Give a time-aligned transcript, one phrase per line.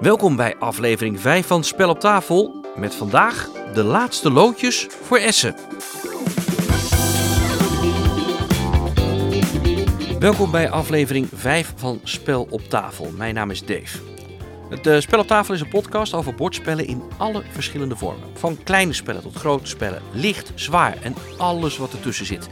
[0.00, 2.64] Welkom bij aflevering 5 van Spel op tafel.
[2.76, 5.54] Met vandaag de laatste loodjes voor Essen.
[10.18, 13.10] Welkom bij aflevering 5 van Spel op tafel.
[13.16, 13.98] Mijn naam is Dave.
[14.70, 18.28] Het uh, Spel op tafel is een podcast over bordspellen in alle verschillende vormen.
[18.34, 22.48] Van kleine spellen tot grote spellen, licht, zwaar en alles wat ertussen zit.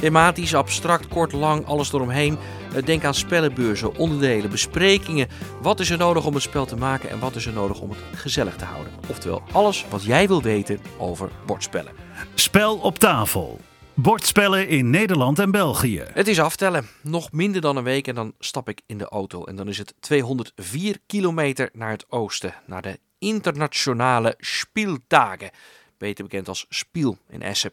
[0.00, 2.38] Thematisch, abstract, kort, lang, alles eromheen.
[2.74, 5.28] Eh, denk aan spellenbeurzen, onderdelen, besprekingen.
[5.62, 7.90] Wat is er nodig om het spel te maken en wat is er nodig om
[7.90, 8.92] het gezellig te houden?
[9.08, 11.92] Oftewel, alles wat jij wil weten over bordspellen.
[12.34, 13.60] Spel op tafel.
[13.94, 16.04] Bordspellen in Nederland en België.
[16.12, 16.86] Het is aftellen.
[17.02, 19.44] Nog minder dan een week en dan stap ik in de auto.
[19.44, 22.54] En dan is het 204 kilometer naar het oosten.
[22.66, 25.50] Naar de internationale Spieltagen.
[25.98, 27.72] Beter bekend als Spiel in Essen.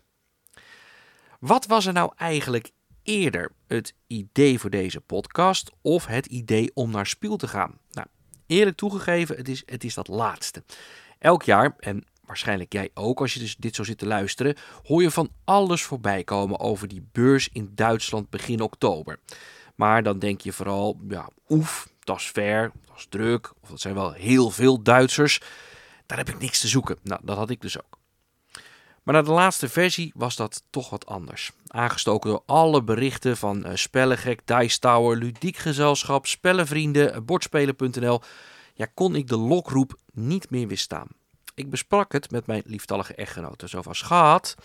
[1.40, 2.72] Wat was er nou eigenlijk
[3.04, 3.52] eerder?
[3.68, 7.78] Het idee voor deze podcast of het idee om naar Spiel te gaan?
[7.92, 8.08] Nou,
[8.46, 10.64] eerlijk toegegeven, het is, het is dat laatste.
[11.20, 15.02] Elk jaar, en waarschijnlijk jij ook als je dus dit zo zit te luisteren, hoor
[15.02, 19.20] je van alles voorbij komen over die beurs in Duitsland begin oktober.
[19.76, 23.82] Maar dan denk je vooral, ja, oef, dat is ver, dat is druk, of dat
[23.82, 25.42] zijn wel heel veel Duitsers.
[26.06, 26.98] Daar heb ik niks te zoeken.
[27.04, 27.97] Nou, dat had ik dus ook.
[29.08, 31.52] Maar na de laatste versie was dat toch wat anders.
[31.68, 38.22] Aangestoken door alle berichten van uh, Spellengek, Dice Tower, Ludiek Gezelschap, Spellenvrienden, uh, Bordspelen.nl,
[38.74, 41.08] ja, kon ik de lokroep niet meer weerstaan.
[41.56, 43.68] Ik besprak het met mijn lieftallige echtgenote.
[43.68, 44.56] Zo van, schat,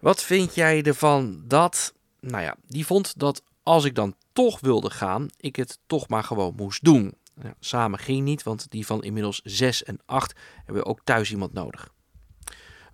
[0.00, 1.94] wat vind jij ervan dat...
[2.20, 6.24] Nou ja, die vond dat als ik dan toch wilde gaan, ik het toch maar
[6.24, 7.14] gewoon moest doen.
[7.60, 11.92] Samen ging niet, want die van inmiddels 6 en 8 hebben ook thuis iemand nodig.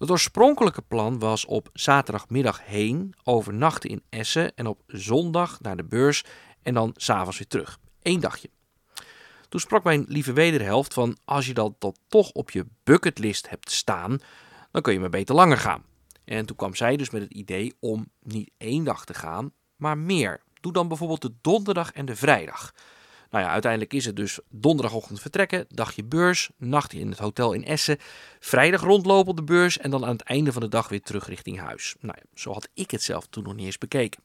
[0.00, 5.84] Het oorspronkelijke plan was op zaterdagmiddag heen, overnachten in Essen en op zondag naar de
[5.84, 6.24] beurs
[6.62, 7.78] en dan s'avonds weer terug.
[8.02, 8.50] Eén dagje.
[9.48, 13.70] Toen sprak mijn lieve wederhelft van als je dat, dat toch op je bucketlist hebt
[13.70, 14.18] staan,
[14.70, 15.84] dan kun je maar beter langer gaan.
[16.24, 19.98] En toen kwam zij dus met het idee om niet één dag te gaan, maar
[19.98, 20.42] meer.
[20.60, 22.74] Doe dan bijvoorbeeld de donderdag en de vrijdag.
[23.30, 27.64] Nou ja, uiteindelijk is het dus donderdagochtend vertrekken, dagje beurs, nacht in het hotel in
[27.64, 27.98] Essen,
[28.40, 31.26] vrijdag rondlopen op de beurs en dan aan het einde van de dag weer terug
[31.26, 31.96] richting huis.
[32.00, 34.22] Nou ja, zo had ik het zelf toen nog niet eens bekeken.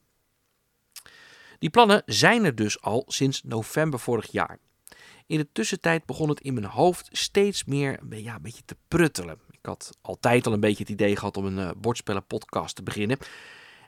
[1.58, 4.58] Die plannen zijn er dus al sinds november vorig jaar.
[5.26, 9.38] In de tussentijd begon het in mijn hoofd steeds meer ja, een beetje te pruttelen.
[9.50, 13.18] Ik had altijd al een beetje het idee gehad om een uh, bordspellenpodcast te beginnen.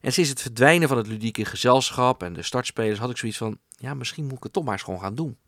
[0.00, 3.58] En sinds het verdwijnen van het ludieke gezelschap en de startspelers had ik zoiets van,
[3.68, 5.38] ja, misschien moet ik het toch maar eens gewoon gaan doen.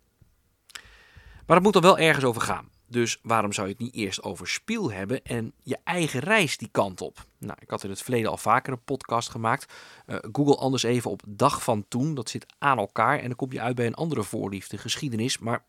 [1.46, 2.68] Maar het moet er wel ergens over gaan.
[2.86, 6.68] Dus waarom zou je het niet eerst over spiel hebben en je eigen reis die
[6.72, 7.26] kant op?
[7.38, 9.72] Nou, ik had in het verleden al vaker een podcast gemaakt.
[10.06, 12.14] Uh, Google anders even op dag van toen.
[12.14, 15.38] Dat zit aan elkaar en dan kom je uit bij een andere voorliefde, geschiedenis.
[15.38, 15.64] Maar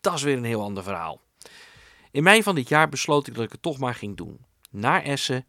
[0.00, 1.20] dat is weer een heel ander verhaal.
[2.10, 4.44] In mei van dit jaar besloot ik dat ik het toch maar ging doen.
[4.70, 5.46] Naar Essen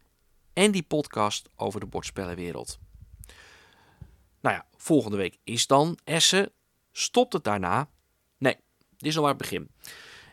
[0.61, 2.79] en die podcast over de bordspellenwereld.
[4.41, 6.51] Nou ja, volgende week is dan Essen.
[6.91, 7.89] Stopt het daarna?
[8.37, 8.55] Nee,
[8.97, 9.69] dit is al maar het begin.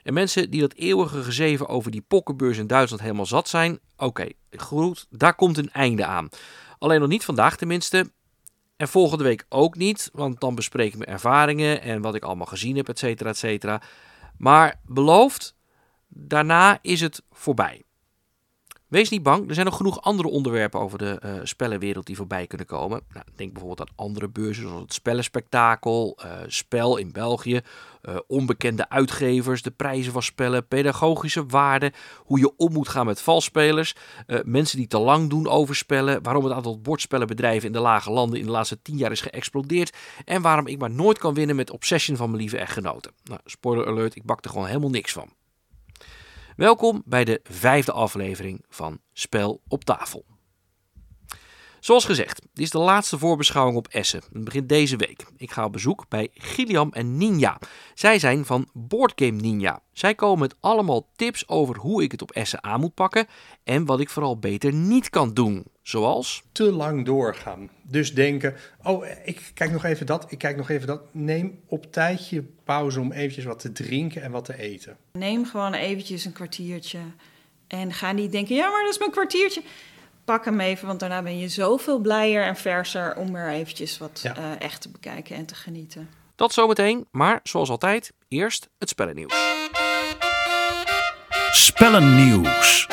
[0.02, 4.28] En mensen die dat eeuwige gezeven over die pokkenbeurs in Duitsland helemaal zat zijn, oké,
[4.56, 6.28] goed, daar komt een einde aan.
[6.78, 8.10] Alleen nog niet vandaag tenminste.
[8.76, 12.46] En volgende week ook niet, want dan bespreek ik mijn ervaringen en wat ik allemaal
[12.46, 13.82] gezien heb, et cetera, et cetera.
[14.36, 15.54] Maar beloofd,
[16.08, 17.82] daarna is het voorbij.
[18.88, 22.46] Wees niet bang, er zijn nog genoeg andere onderwerpen over de uh, spellenwereld die voorbij
[22.46, 23.00] kunnen komen.
[23.12, 27.60] Nou, denk bijvoorbeeld aan andere beurzen zoals het Spellenspectakel, uh, Spel in België,
[28.02, 33.20] uh, onbekende uitgevers, de prijzen van spellen, pedagogische waarden, hoe je om moet gaan met
[33.20, 33.94] valspelers,
[34.44, 38.38] mensen die te lang doen over spellen, waarom het aantal bordspellenbedrijven in de lage landen
[38.38, 41.70] in de laatste tien jaar is geëxplodeerd en waarom ik maar nooit kan winnen met
[41.70, 43.12] Obsession van mijn lieve echtgenoten.
[43.24, 45.37] Nou, spoiler alert, ik bak er gewoon helemaal niks van.
[46.58, 50.27] Welkom bij de vijfde aflevering van Spel op tafel.
[51.88, 54.22] Zoals gezegd, dit is de laatste voorbeschouwing op Essen.
[54.32, 55.26] Het begint deze week.
[55.36, 57.58] Ik ga op bezoek bij Gilliam en Ninja.
[57.94, 59.80] Zij zijn van Boardgame Ninja.
[59.92, 63.26] Zij komen met allemaal tips over hoe ik het op Essen aan moet pakken
[63.64, 65.64] en wat ik vooral beter niet kan doen.
[65.82, 66.42] Zoals?
[66.52, 67.70] Te lang doorgaan.
[67.82, 71.02] Dus denken, oh, ik kijk nog even dat, ik kijk nog even dat.
[71.12, 74.96] Neem op tijdje pauze om eventjes wat te drinken en wat te eten.
[75.12, 76.98] Neem gewoon eventjes een kwartiertje
[77.66, 79.62] en ga niet denken, ja, maar dat is mijn kwartiertje
[80.28, 84.20] pak hem even, want daarna ben je zoveel blijer en verser om er eventjes wat
[84.22, 84.38] ja.
[84.38, 86.08] uh, echt te bekijken en te genieten.
[86.36, 89.34] Dat zometeen, maar zoals altijd, eerst het spellennieuws.
[91.50, 92.86] Spellennieuws.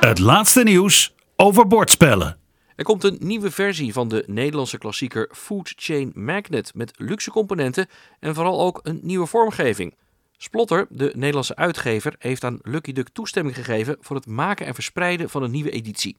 [0.00, 2.38] Het laatste nieuws over bordspellen.
[2.76, 7.86] Er komt een nieuwe versie van de Nederlandse klassieker Food Chain Magnet met luxe componenten
[8.20, 9.94] en vooral ook een nieuwe vormgeving.
[10.36, 15.30] Splotter, de Nederlandse uitgever, heeft aan Lucky Duck toestemming gegeven voor het maken en verspreiden
[15.30, 16.16] van een nieuwe editie.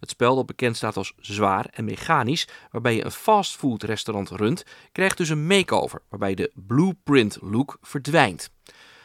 [0.00, 4.64] Het spel dat bekend staat als zwaar en mechanisch, waarbij je een fastfood restaurant runt,
[4.92, 8.50] krijgt dus een makeover, waarbij de blueprint look verdwijnt.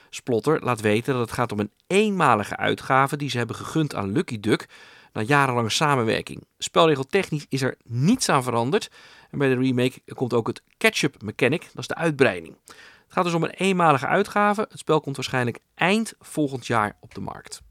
[0.10, 4.12] Splotter laat weten dat het gaat om een eenmalige uitgave die ze hebben gegund aan
[4.12, 4.68] Lucky Duck
[5.13, 6.48] na jarenlange samenwerking.
[6.57, 8.92] Spelregeltechnisch is er niets aan veranderd.
[9.31, 12.57] En bij de remake komt ook het catch-up mechanic, dat is de uitbreiding.
[12.66, 14.66] Het gaat dus om een eenmalige uitgave.
[14.69, 17.62] Het spel komt waarschijnlijk eind volgend jaar op de markt.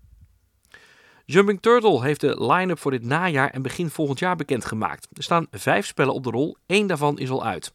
[1.25, 5.09] Jumping Turtle heeft de line-up voor dit najaar en begin volgend jaar bekendgemaakt.
[5.13, 7.73] Er staan vijf spellen op de rol, één daarvan is al uit.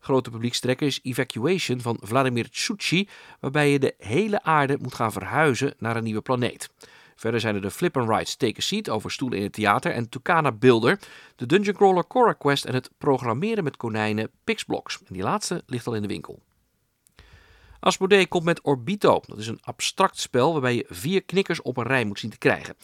[0.00, 3.08] Grote publiekstrekker is Evacuation van Vladimir Tsuchi,
[3.40, 6.70] waarbij je de hele aarde moet gaan verhuizen naar een nieuwe planeet.
[7.16, 9.92] Verder zijn er de Flip and Rides Take a Seat over stoelen in het theater
[9.92, 10.98] en Tucana Builder,
[11.36, 14.98] de Dungeon Crawler Cora Quest en het programmeren met konijnen Pixblocks.
[14.98, 16.42] En die laatste ligt al in de winkel.
[17.80, 19.20] Asmodee komt met Orbito.
[19.26, 22.38] Dat is een abstract spel waarbij je vier knikkers op een rij moet zien te
[22.38, 22.76] krijgen.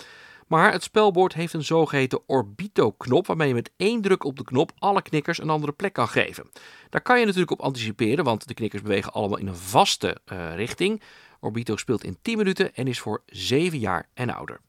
[0.46, 4.72] Maar het spelbord heeft een zogeheten Orbito-knop, waarmee je met één druk op de knop
[4.78, 6.50] alle knikkers een andere plek kan geven.
[6.90, 10.54] Daar kan je natuurlijk op anticiperen, want de knikkers bewegen allemaal in een vaste uh,
[10.54, 11.02] richting.
[11.40, 14.60] Orbito speelt in 10 minuten en is voor 7 jaar en ouder.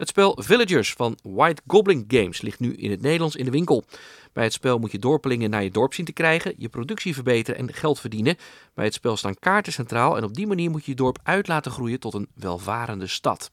[0.00, 3.84] Het spel Villagers van White Goblin Games ligt nu in het Nederlands in de winkel.
[4.32, 7.60] Bij het spel moet je dorpelingen naar je dorp zien te krijgen, je productie verbeteren
[7.60, 8.36] en geld verdienen.
[8.74, 11.48] Bij het spel staan kaarten centraal en op die manier moet je je dorp uit
[11.48, 13.50] laten groeien tot een welvarende stad.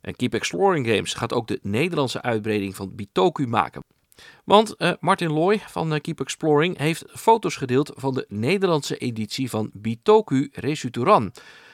[0.00, 3.84] En Keep Exploring Games gaat ook de Nederlandse uitbreiding van Bitoku maken.
[4.44, 9.50] Want uh, Martin Loy van uh, Keep Exploring heeft foto's gedeeld van de Nederlandse editie
[9.50, 11.32] van Bitoku Resuturan.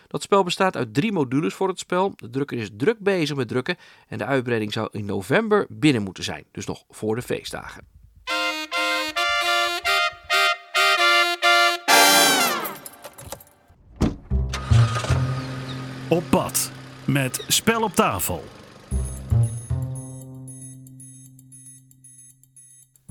[0.08, 2.12] Dat spel bestaat uit drie modules voor het spel.
[2.16, 3.76] De drukker is druk bezig met drukken
[4.08, 7.84] en de uitbreiding zou in november binnen moeten zijn, dus nog voor de feestdagen.
[16.08, 16.70] Op pad
[17.04, 18.44] met Spel op tafel.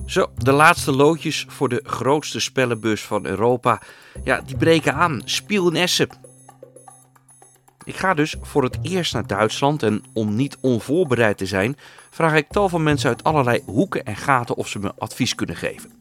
[0.05, 3.81] Zo, de laatste loodjes voor de grootste spellenbus van Europa.
[4.23, 5.21] Ja, die breken aan.
[5.25, 6.09] Spiel in Essen.
[7.85, 11.77] Ik ga dus voor het eerst naar Duitsland en om niet onvoorbereid te zijn,
[12.09, 15.55] vraag ik tal van mensen uit allerlei hoeken en gaten of ze me advies kunnen
[15.55, 15.91] geven.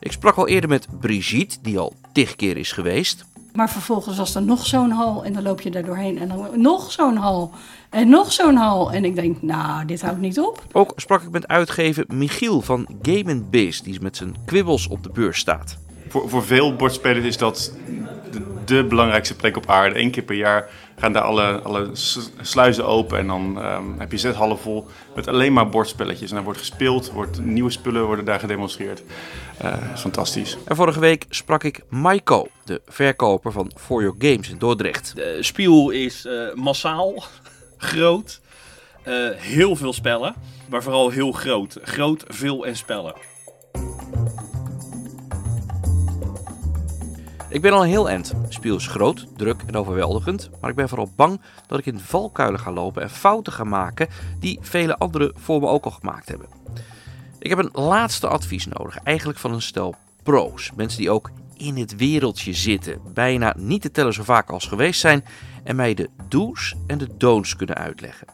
[0.00, 3.24] Ik sprak al eerder met Brigitte, die al tig keer is geweest.
[3.52, 6.60] Maar vervolgens was er nog zo'n hal en dan loop je daar doorheen en dan
[6.60, 7.52] nog zo'n hal
[7.90, 8.92] en nog zo'n hal.
[8.92, 10.62] En ik denk, nou, dit houdt niet op.
[10.72, 15.10] Ook sprak ik met uitgever Michiel van Game Base, die met zijn kwibbels op de
[15.12, 15.78] beurs staat.
[16.08, 17.72] Voor, voor veel bordspelers is dat
[18.32, 20.00] de, de belangrijkste plek op aarde.
[20.00, 21.90] Eén keer per jaar gaan daar alle, alle
[22.40, 26.28] sluizen open en dan ehm, heb je zes hallen vol met alleen maar bordspelletjes.
[26.28, 29.02] En dan wordt gespeeld, wordt, nieuwe spullen worden daar gedemonstreerd.
[29.64, 30.56] Uh, fantastisch.
[30.64, 35.12] En vorige week sprak ik Maiko, de verkoper van For Your Games in Dordrecht.
[35.14, 37.24] De spiel is uh, massaal,
[37.76, 38.40] groot,
[39.08, 40.34] uh, heel veel spellen,
[40.68, 41.78] maar vooral heel groot.
[41.82, 43.14] Groot, veel en spellen.
[47.48, 48.32] Ik ben al heel end.
[48.48, 52.60] Spiel is groot, druk en overweldigend, maar ik ben vooral bang dat ik in valkuilen
[52.60, 54.08] ga lopen en fouten ga maken
[54.38, 56.48] die vele anderen voor me ook al gemaakt hebben.
[57.38, 60.70] Ik heb een laatste advies nodig, eigenlijk van een stel pro's.
[60.76, 65.00] Mensen die ook in het wereldje zitten, bijna niet te tellen zo vaak als geweest
[65.00, 65.24] zijn
[65.64, 68.26] en mij de do's en de don'ts kunnen uitleggen.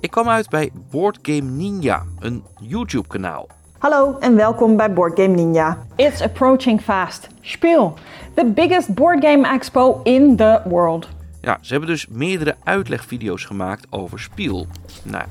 [0.00, 3.48] Ik kwam uit bij Board Game Ninja, een YouTube kanaal.
[3.80, 5.86] Hallo en welkom bij Board Game Ninja.
[5.96, 7.28] It's approaching fast.
[7.40, 7.94] Speel,
[8.34, 11.08] the biggest board game expo in the world.
[11.40, 14.66] Ja, ze hebben dus meerdere uitlegvideo's gemaakt over Spiel.
[15.02, 15.24] Nou,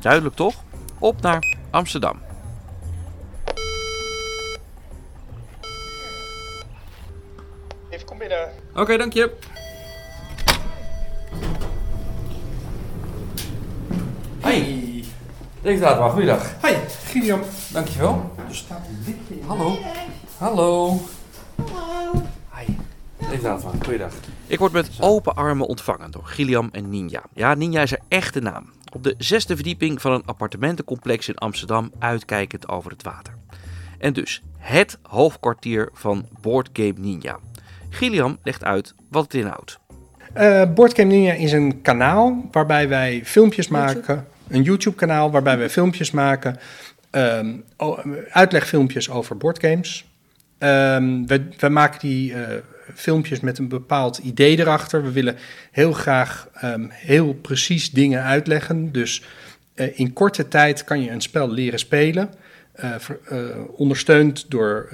[0.00, 0.54] duidelijk toch?
[0.98, 2.18] Op naar Amsterdam.
[7.90, 8.48] Even kom binnen.
[8.70, 9.32] Oké, okay, dank je.
[14.40, 14.87] Hey.
[15.62, 16.54] Deze datum, goeiedag.
[16.60, 16.74] Hoi,
[17.04, 17.40] Gideon.
[17.72, 18.30] Dankjewel.
[18.48, 19.46] Er staat een lichtje in.
[19.46, 19.78] Hallo.
[20.36, 21.00] Hallo.
[21.72, 22.22] Hallo.
[22.54, 22.64] Hi.
[23.84, 24.12] Goeiedag.
[24.46, 27.22] Ik word met open armen ontvangen door Gilliam en Ninja.
[27.32, 28.70] Ja, Ninja is haar echte naam.
[28.92, 33.34] Op de zesde verdieping van een appartementencomplex in Amsterdam, uitkijkend over het water.
[33.98, 37.38] En dus het hoofdkwartier van Board Game Ninja.
[37.88, 39.78] Gilliam legt uit wat het inhoudt.
[40.36, 45.68] Uh, Board Game Ninja is een kanaal waarbij wij filmpjes maken een YouTube-kanaal waarbij we
[45.68, 46.56] filmpjes maken,
[47.10, 47.64] um,
[48.30, 50.06] uitlegfilmpjes over boardgames.
[50.58, 52.40] Um, we, we, maken die uh,
[52.94, 55.02] filmpjes met een bepaald idee erachter.
[55.02, 55.36] We willen
[55.70, 58.92] heel graag um, heel precies dingen uitleggen.
[58.92, 59.22] Dus
[59.74, 62.30] uh, in korte tijd kan je een spel leren spelen.
[62.98, 63.18] Ver,
[63.76, 64.88] ondersteund door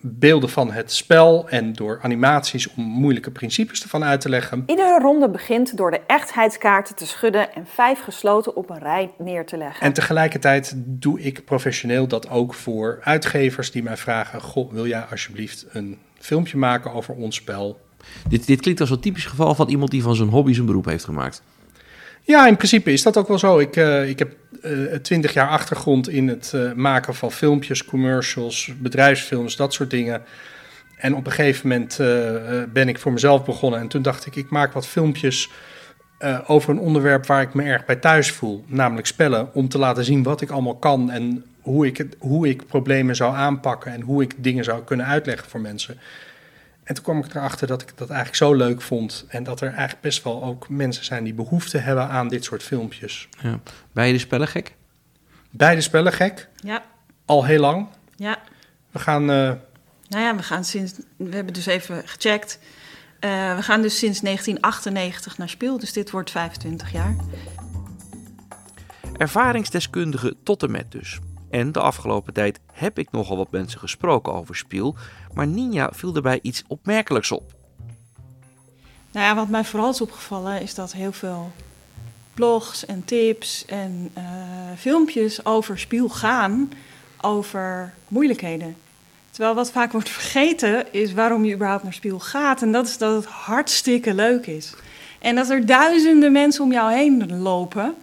[0.00, 4.62] beelden van het spel en door animaties om moeilijke principes ervan uit te leggen.
[4.66, 9.46] Iedere ronde begint door de echtheidskaarten te schudden en vijf gesloten op een rij neer
[9.46, 9.86] te leggen.
[9.86, 15.04] En tegelijkertijd doe ik professioneel dat ook voor uitgevers die mij vragen: Goh, wil jij
[15.10, 17.80] alsjeblieft een filmpje maken over ons spel?
[18.28, 20.84] Dit, dit klinkt als een typisch geval van iemand die van zijn hobby zijn beroep
[20.84, 21.42] heeft gemaakt.
[22.22, 23.58] Ja, in principe is dat ook wel zo.
[23.58, 24.32] Ik, uh, ik heb
[25.02, 30.22] twintig jaar achtergrond in het uh, maken van filmpjes, commercials, bedrijfsfilms, dat soort dingen.
[30.96, 31.96] En op een gegeven moment
[32.72, 33.80] ben ik voor mezelf begonnen.
[33.80, 35.50] En toen dacht ik, ik maak wat filmpjes
[36.46, 38.64] over een onderwerp waar ik me erg bij thuis voel.
[38.66, 42.66] Namelijk spellen, om te laten zien wat ik allemaal kan en hoe ik, hoe ik
[42.66, 45.98] problemen zou aanpakken en hoe ik dingen zou kunnen uitleggen voor mensen.
[46.90, 49.24] En toen kwam ik erachter dat ik dat eigenlijk zo leuk vond.
[49.28, 52.62] En dat er eigenlijk best wel ook mensen zijn die behoefte hebben aan dit soort
[52.62, 53.28] filmpjes.
[53.42, 53.60] Ja.
[53.92, 54.74] Beide spellen gek?
[55.50, 56.48] Beide spellen gek.
[56.56, 56.84] Ja.
[57.24, 57.86] Al heel lang.
[58.16, 58.38] Ja.
[58.90, 59.22] We gaan.
[59.22, 59.52] Uh...
[60.08, 60.92] Nou ja, we gaan sinds.
[61.16, 62.58] We hebben dus even gecheckt.
[63.20, 67.16] Uh, we gaan dus sinds 1998 naar speel, dus dit wordt 25 jaar.
[69.16, 71.18] Ervaringsdeskundige tot en met dus.
[71.50, 74.94] En de afgelopen tijd heb ik nogal wat mensen gesproken over Spiel,
[75.34, 77.52] maar Ninja viel erbij iets opmerkelijks op.
[79.12, 81.50] Nou ja, wat mij vooral is opgevallen is dat heel veel
[82.34, 84.24] blogs en tips en uh,
[84.76, 86.72] filmpjes over Spiel gaan
[87.20, 88.76] over moeilijkheden.
[89.30, 92.62] Terwijl wat vaak wordt vergeten is waarom je überhaupt naar Spiel gaat.
[92.62, 94.74] En dat is dat het hartstikke leuk is.
[95.18, 97.94] En dat er duizenden mensen om jou heen lopen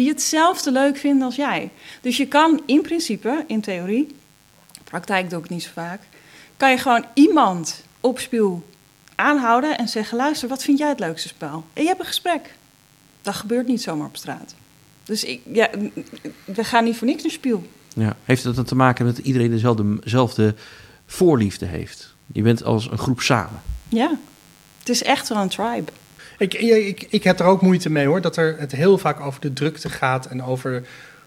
[0.00, 1.70] die hetzelfde leuk vinden als jij.
[2.00, 4.16] Dus je kan in principe, in theorie,
[4.84, 6.00] praktijk doe ik niet zo vaak,
[6.56, 8.68] kan je gewoon iemand op spiel
[9.14, 11.64] aanhouden en zeggen: luister, wat vind jij het leukste spel?
[11.72, 12.54] En je hebt een gesprek.
[13.22, 14.54] Dat gebeurt niet zomaar op straat.
[15.04, 15.70] Dus ik, ja,
[16.44, 17.66] we gaan niet voor niks naar spiel.
[17.94, 18.16] Ja.
[18.24, 20.54] Heeft dat dan te maken met dat iedereen dezelfde, dezelfde
[21.06, 22.14] voorliefde heeft?
[22.32, 23.62] Je bent als een groep samen.
[23.88, 24.18] Ja,
[24.78, 25.92] het is echt wel een tribe.
[26.40, 29.40] Ik, ik, ik heb er ook moeite mee hoor, dat er het heel vaak over
[29.40, 30.86] de drukte gaat en over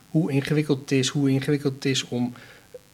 [0.09, 2.33] hoe ingewikkeld het is, hoe ingewikkeld het is om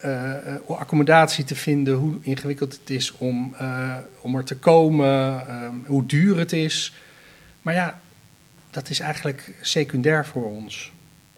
[0.04, 0.34] uh,
[0.66, 6.06] accommodatie te vinden, hoe ingewikkeld het is om, uh, om er te komen, uh, hoe
[6.06, 6.94] duur het is.
[7.62, 8.00] Maar ja,
[8.70, 10.92] dat is eigenlijk secundair voor ons.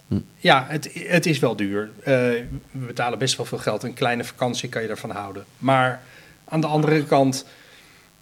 [0.07, 0.19] Hm.
[0.37, 1.89] Ja, het, het is wel duur.
[2.03, 3.83] we betalen best wel veel geld.
[3.83, 5.45] Een kleine vakantie kan je ervan houden.
[5.57, 6.01] Maar
[6.45, 7.45] aan de andere kant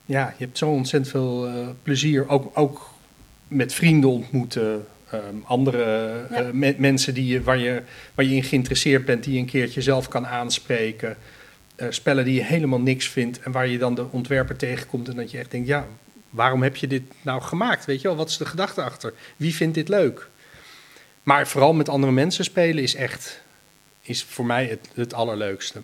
[0.06, 2.30] ja, je hebt zo ontzettend veel uh, plezier.
[2.30, 2.94] Ook, ook
[3.48, 4.86] met vrienden ontmoeten.
[5.14, 7.82] Um, andere me mensen die je, waar, je,
[8.16, 11.18] waar je in geïnteresseerd bent, die je een keertje zelf kan aanspreken.
[11.78, 15.16] Uh, spellen die je helemaal niks vindt en waar je dan de ontwerper tegenkomt en
[15.16, 15.88] dat je echt denkt, ja,
[16.30, 17.86] waarom heb je dit nou gemaakt?
[17.86, 19.14] Weet je wel, wat is de gedachte achter?
[19.38, 20.30] Wie vindt dit leuk?
[21.24, 23.42] Maar vooral met andere mensen spelen is echt,
[24.02, 25.82] is voor mij het, het allerleukste.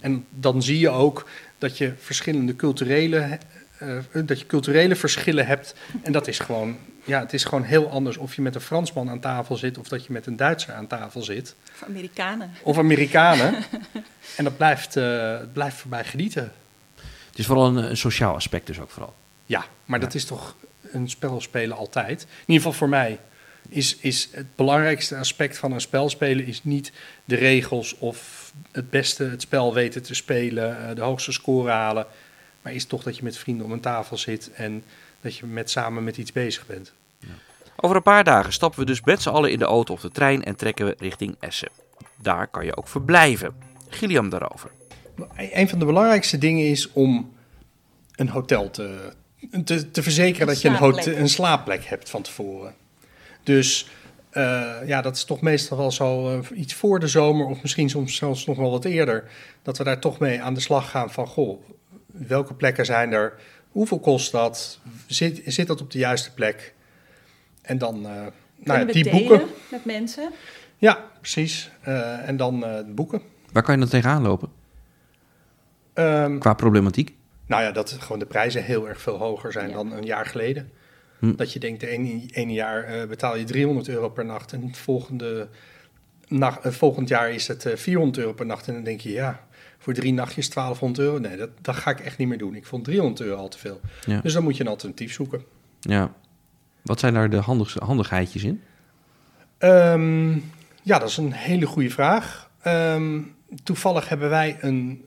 [0.00, 1.28] En dan zie je ook
[1.58, 3.38] dat je verschillende culturele,
[3.82, 5.74] uh, dat je culturele verschillen hebt.
[6.02, 9.10] En dat is gewoon, ja, het is gewoon heel anders of je met een Fransman
[9.10, 11.54] aan tafel zit of dat je met een Duitser aan tafel zit.
[11.74, 12.50] Of Amerikanen.
[12.62, 13.54] Of Amerikanen.
[14.36, 16.52] en dat blijft, uh, blijft voorbij genieten.
[17.28, 19.14] Het is vooral een, een, sociaal aspect dus ook vooral.
[19.46, 20.04] Ja, maar ja.
[20.04, 20.56] dat is toch
[20.92, 22.22] een spel spelen altijd.
[22.22, 23.18] In ieder geval voor mij
[23.68, 26.92] is, is het belangrijkste aspect van een spel spelen is niet
[27.24, 32.06] de regels of het beste het spel weten te spelen, de hoogste score halen.
[32.62, 34.84] Maar is toch dat je met vrienden om een tafel zit en
[35.20, 36.92] dat je met, samen met iets bezig bent.
[37.18, 37.28] Ja.
[37.76, 40.10] Over een paar dagen stappen we dus met z'n allen in de auto of de
[40.10, 41.68] trein en trekken we richting Essen.
[42.16, 43.54] Daar kan je ook verblijven.
[43.88, 44.70] Gilliam daarover.
[45.36, 47.32] Een van de belangrijkste dingen is om
[48.14, 49.12] een hotel te,
[49.64, 52.74] te, te verzekeren dat je een, hotel, een slaapplek hebt van tevoren.
[53.42, 53.88] Dus
[54.32, 57.90] uh, ja, dat is toch meestal wel zo uh, iets voor de zomer of misschien
[57.90, 59.30] soms zelfs nog wel wat eerder.
[59.62, 61.62] Dat we daar toch mee aan de slag gaan van, goh,
[62.06, 63.34] welke plekken zijn er?
[63.68, 64.78] Hoeveel kost dat?
[65.06, 66.74] Zit, zit dat op de juiste plek?
[67.62, 69.42] En dan uh, nou ja, die boeken.
[69.70, 70.32] met mensen?
[70.76, 71.70] Ja, precies.
[72.24, 73.22] en dan boeken.
[73.52, 74.48] Waar kan je dan tegenaan lopen?
[75.94, 77.16] Um, Qua problematiek?
[77.46, 79.74] Nou ja, dat gewoon de prijzen heel erg veel hoger zijn ja.
[79.74, 80.72] dan een jaar geleden.
[81.18, 81.34] Hm.
[81.36, 84.62] Dat je denkt, de ene, ene jaar uh, betaal je 300 euro per nacht en
[84.62, 85.48] het volgende,
[86.28, 88.68] nacht, uh, volgend jaar is het uh, 400 euro per nacht.
[88.68, 89.46] En dan denk je, ja,
[89.78, 91.18] voor drie nachtjes 1200 euro.
[91.18, 92.54] Nee, dat, dat ga ik echt niet meer doen.
[92.54, 93.80] Ik vond 300 euro al te veel.
[94.06, 94.20] Ja.
[94.20, 95.42] Dus dan moet je een alternatief zoeken.
[95.80, 96.12] Ja.
[96.82, 98.62] Wat zijn daar de handigste, handigheidjes in?
[99.58, 100.44] Um,
[100.82, 102.50] ja, dat is een hele goede vraag.
[102.66, 105.04] Um, toevallig hebben wij een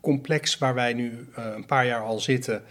[0.00, 2.62] complex waar wij nu uh, een paar jaar al zitten...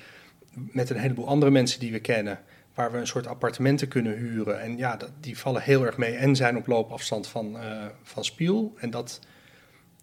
[0.53, 2.39] met een heleboel andere mensen die we kennen
[2.73, 4.61] waar we een soort appartementen kunnen huren.
[4.61, 8.73] En ja, die vallen heel erg mee en zijn op loopafstand van, uh, van Spiel.
[8.77, 9.19] En dat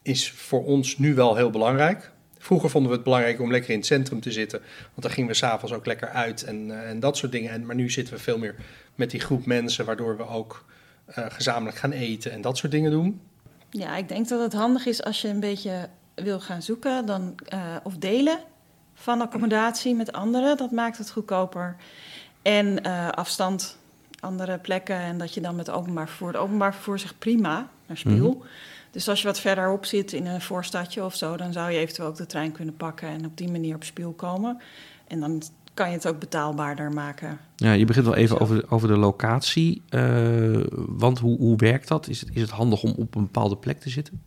[0.02, 2.10] is voor ons nu wel heel belangrijk.
[2.38, 4.60] Vroeger vonden we het belangrijk om lekker in het centrum te zitten.
[4.80, 7.50] Want dan gingen we s'avonds ook lekker uit en, eh, en dat soort dingen.
[7.50, 8.54] En, maar nu zitten we veel meer
[8.94, 10.64] met die groep mensen, waardoor we ook
[11.06, 13.20] eh, gezamenlijk gaan eten en dat soort dingen doen.
[13.70, 17.34] Ja, ik denk dat het handig is als je een beetje wil gaan zoeken dan,
[17.48, 18.38] eh, of delen
[18.94, 20.56] van accommodatie met anderen.
[20.56, 21.76] Dat maakt het goedkoper.
[22.42, 23.76] En eh, afstand,
[24.20, 26.28] andere plekken en dat je dan met openbaar vervoer.
[26.28, 28.42] Het openbaar vervoer zegt prima naar Spiel.
[28.90, 32.08] Dus als je wat verderop zit in een voorstadje of zo, dan zou je eventueel
[32.08, 34.60] ook de trein kunnen pakken en op die manier op Spiel komen.
[35.06, 35.42] En dan
[35.74, 37.38] kan je het ook betaalbaarder maken.
[37.56, 38.42] Ja, je begint wel even Zo.
[38.42, 39.82] over, over de locatie.
[39.88, 42.08] eh, want hoe, hoe werkt dat?
[42.08, 44.22] Is het, is het handig om op een bepaalde plek te zitten?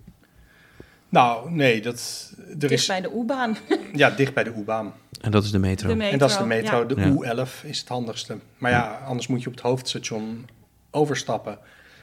[1.10, 3.58] Nou, nee, dat, er Dicht is bij de U-baan.
[3.94, 4.94] ja, dicht bij de U-baan.
[5.24, 5.88] En dat is de metro.
[5.88, 6.12] De metro.
[6.14, 6.80] En dat is de metro.
[6.80, 6.86] ja.
[6.86, 7.46] De Ja.
[7.46, 8.38] U11 is het handigste.
[8.58, 10.48] Maar ja, anders moet je op het hoofdstation
[10.92, 11.58] overstappen.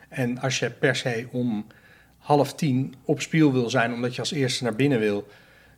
[0.08, 1.66] En als je per se om
[2.18, 5.26] half tien op spiel wil zijn, omdat je als eerste naar binnen wil,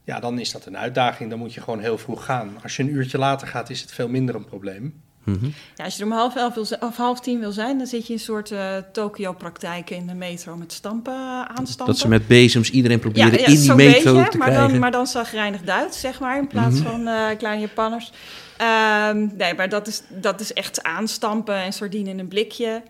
[0.05, 1.31] ja, dan is dat een uitdaging.
[1.31, 2.51] Dan moet je gewoon heel vroeg gaan.
[2.63, 5.03] Als je een uurtje later gaat, is het veel minder een probleem.
[5.25, 5.47] Mhm.
[5.77, 8.03] Ja, als je er om half, elf wil, of half tien wil zijn, dan zit
[8.07, 11.87] je in een soort eh Tokio-praktijken in de metro met stampen aanstampen.
[11.87, 14.71] Dat ze met bezems iedereen proberen in die metro beetje, te maar krijgen.
[14.71, 16.89] Dan, maar dan zagrijnig Duits, zeg maar, in plaats Mhm.
[16.91, 18.13] van eh, kleine Japanners.
[18.57, 22.83] Ehm, nee, maar dat is, dat is echt aanstampen en sardine in een blikje.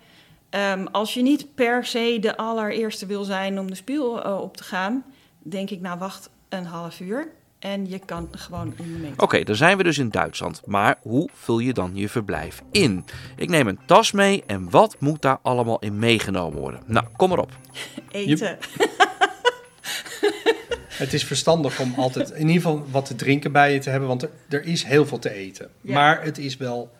[0.50, 4.56] Ehm, als je niet per se de allereerste wil zijn om de spiel eh, op
[4.56, 5.04] te gaan,
[5.42, 7.28] denk ik, nou wacht een half uur.
[7.62, 9.24] En je kan gewoon in de metro.
[9.24, 10.62] Oké, dan zijn we dus in Duitsland.
[10.66, 13.04] Maar hoe vul je dan je verblijf in?
[13.36, 16.82] Ik neem een tas mee en wat moet daar allemaal in meegenomen worden?
[16.86, 17.50] Nou, kom maar op.
[18.10, 18.58] Eten.
[20.88, 24.08] Het is verstandig om altijd in ieder geval wat te drinken bij je te hebben,
[24.08, 25.68] want er, er is heel veel te eten.
[25.80, 25.94] Ja.
[25.94, 26.92] Maar het is wel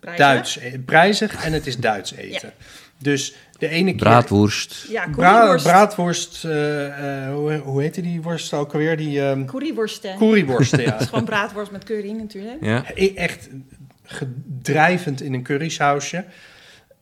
[0.00, 0.24] Prijzen.
[0.24, 2.52] Duits, e- prijzig en het is Duits eten.
[2.98, 3.96] Dus de ene keer...
[3.96, 4.86] Braadworst.
[4.88, 8.96] Ja, Bra braadworst, eh, eh, hoe, hoe heette die worst ook alweer?
[8.96, 10.16] Die ehm Curryworsten.
[10.16, 10.90] curryworsten, ja.
[10.90, 12.56] Dat is gewoon braadworst met curry natuurlijk.
[12.64, 12.84] Ja.
[12.94, 13.48] E- Echt
[14.02, 16.24] gedrijvend in een currysausje.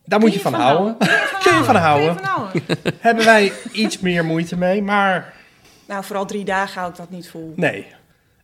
[0.05, 0.97] Daar moet Kun je van van houden.
[0.97, 1.07] Kun
[1.43, 2.07] Kun je van Kun houden.
[2.13, 2.61] je van houden.
[2.99, 5.33] Hebben wij iets meer moeite mee, maar
[5.87, 7.53] Nou, vooral drie dagen hou ik dat niet vol.
[7.55, 7.85] nee.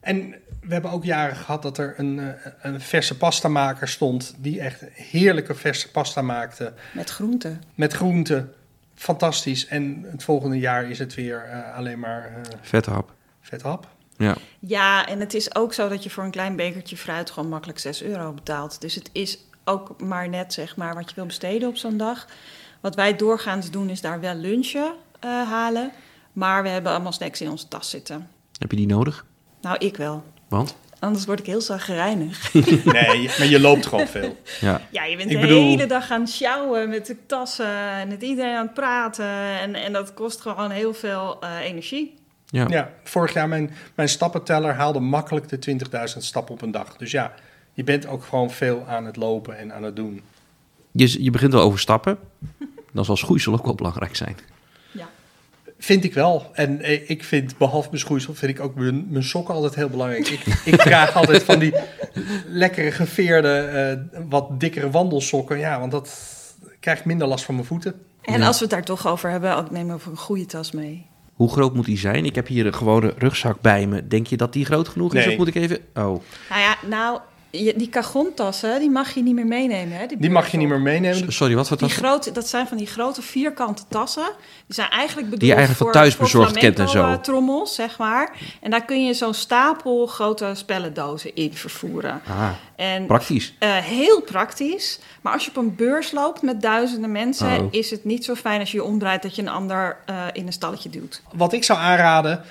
[0.02, 4.34] En we hebben ook jaren gehad dat er een, eh, een verse pastamaker stond...
[4.38, 7.64] die echt heerlijke verse pasta maakte Met groenten.
[7.76, 8.54] met groenten.
[8.96, 9.68] Fantastisch.
[9.68, 13.14] En het volgende jaar is het weer eh, alleen maar eh Vette hap.
[13.42, 13.88] vet hap.
[14.18, 14.36] Ja.
[14.60, 17.80] Ja, en het is ook zo dat je voor een klein bekertje fruit gewoon makkelijk
[17.80, 18.82] 6 euro betaalt.
[18.82, 22.28] Dus het is ook maar net zeg maar wat je wil besteden op zo'n dag.
[22.82, 25.92] Wat wij doorgaans doen is daar wel lunchen eh, halen.
[26.34, 28.28] Maar we hebben allemaal snacks in onze tas zitten.
[28.60, 29.26] Heb je die nodig?
[29.62, 30.24] Nou, ik wel.
[30.52, 30.76] Want?
[31.00, 32.54] Anders word ik heel zagrijnig.
[32.94, 34.38] Nee, maar je loopt gewoon veel.
[34.62, 34.82] Ja.
[34.90, 38.08] Ja, je bent Ik de bedoel- hele dag aan het sjouwen met de tassen en
[38.08, 39.26] met iedereen aan het praten.
[39.60, 42.14] En, en dat kost gewoon heel veel eh, energie.
[42.46, 42.66] Ja.
[42.70, 45.78] Ja, vorig jaar mijn, mijn stappenteller haalde makkelijk de
[46.14, 46.98] 20.000 stappen op een dag.
[46.98, 47.34] Dus ja,
[47.74, 50.22] je bent ook gewoon veel aan het lopen en aan het doen.
[50.92, 52.18] Je, je begint wel over stappen.
[52.92, 54.38] Dan zal schoeisel ook wel belangrijk zijn.
[55.84, 56.50] Vind ik wel.
[56.54, 59.90] En eh, ik vind, behalve mijn schoeisel, vind ik ook mijn, mijn sokken altijd heel
[59.90, 60.28] belangrijk.
[60.28, 61.74] Ik, ik draag altijd van die
[62.46, 65.58] lekkere geveerde, eh, wat dikkere wandelsokken.
[65.58, 66.18] Ja, want dat
[66.80, 67.94] krijg ik minder last van mijn voeten.
[68.22, 68.48] En Ja.
[68.48, 71.06] als we het daar toch over hebben, ook nemen we een goede tas mee.
[71.34, 72.26] Hoe groot moet die zijn?
[72.26, 74.08] Ik heb hier een gewone rugzak bij me.
[74.08, 75.28] Denk je dat die groot genoeg is?
[75.28, 75.78] Of moet ik even...
[75.78, 76.04] Oh,
[76.50, 77.20] Nou ja, nou,
[77.52, 79.98] je- die cagontassen, die mag je niet meer meenemen.
[79.98, 80.06] Hè?
[80.18, 81.34] Die mag je niet meer meenemen.
[81.34, 81.98] sorry, wat voor Die tas?
[81.98, 84.24] grote, dat zijn van die grote vierkante tassen.
[84.66, 87.20] Die zijn eigenlijk bedoeld Die je eigenlijk van voor, thuisbezorgd voor kent en zo.
[87.22, 88.32] trommels, zeg maar.
[88.62, 92.22] En daar kun je zo'n stapel grote spellendozen in vervoeren.
[92.28, 93.54] Ah, En praktisch.
[93.60, 95.00] eh, heel praktisch.
[95.22, 97.60] Maar als je op een beurs loopt met duizenden mensen...
[97.60, 97.68] Oh.
[97.72, 99.22] is het niet zo fijn als je je omdraait...
[99.22, 101.22] dat je een ander eh, in een stalletje duwt.
[101.34, 102.42] Wat ik zou aanraden,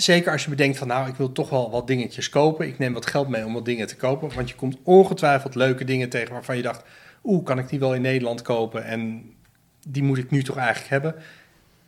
[0.00, 2.66] zeker als je bedenkt van nou, ik wil toch wel wat dingetjes kopen.
[2.66, 4.34] Ik neem wat geld mee om wat dingen te kopen.
[4.34, 6.84] Want je komt ongetwijfeld leuke dingen tegen waarvan je dacht,
[7.24, 8.84] oeh, kan ik die wel in Nederland kopen?
[8.84, 9.30] En
[9.86, 11.14] die moet ik nu toch eigenlijk hebben.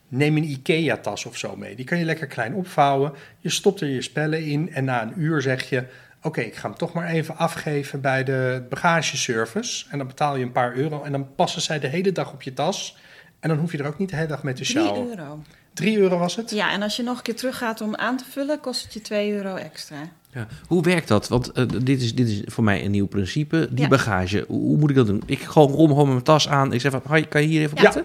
[0.09, 1.75] Neem een IKEA-tas of zo mee.
[1.75, 3.13] Die kan je lekker klein opvouwen.
[3.39, 5.85] Je stopt er je spellen in en na een uur zeg je...
[6.23, 9.87] Oké, ik ga hem toch maar even afgeven bij de bagageservice.
[9.91, 12.43] En dan betaal je een paar euro en dan passen zij de hele dag op
[12.43, 12.97] je tas.
[13.41, 15.09] En dan hoef je er ook niet de hele dag mee te 3 sjouwen.
[15.09, 15.43] euro.
[15.73, 16.51] 3 euro was het?
[16.51, 18.61] Ja, en als je nog een keer teruggaat om aan te vullen...
[18.61, 19.97] kost het je 2 euro extra.
[20.33, 20.47] Ja.
[20.67, 21.29] Hoe werkt dat?
[21.29, 23.69] Want eh, dit, is, dit is voor mij een nieuw principe.
[23.71, 23.89] Die Ja.
[23.89, 25.23] bagage, hoe, hoe moet ik dat doen?
[25.27, 26.73] Ik gewoon rom gewoon mijn tas aan.
[26.73, 27.83] Ik zeg van, hoi, kan je hier even op Ja.
[27.85, 28.05] letten?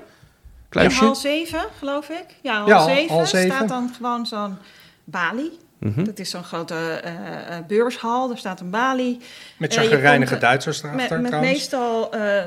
[0.70, 1.04] Kluisje?
[1.04, 2.26] Half zeven, geloof ik.
[2.42, 3.52] Ja, Ja, half zeven.
[3.56, 4.58] staat dan gewoon zo'n
[5.04, 5.52] balie.
[5.80, 6.04] Mhm.
[6.04, 7.12] Dat is zo'n grote eh,
[7.58, 8.32] eh, beurshal.
[8.32, 9.18] Er staat een balie.
[9.58, 11.54] Met chagrijnige komt, Duitsers Met, erachter met trouwens.
[11.54, 12.44] meestal eh,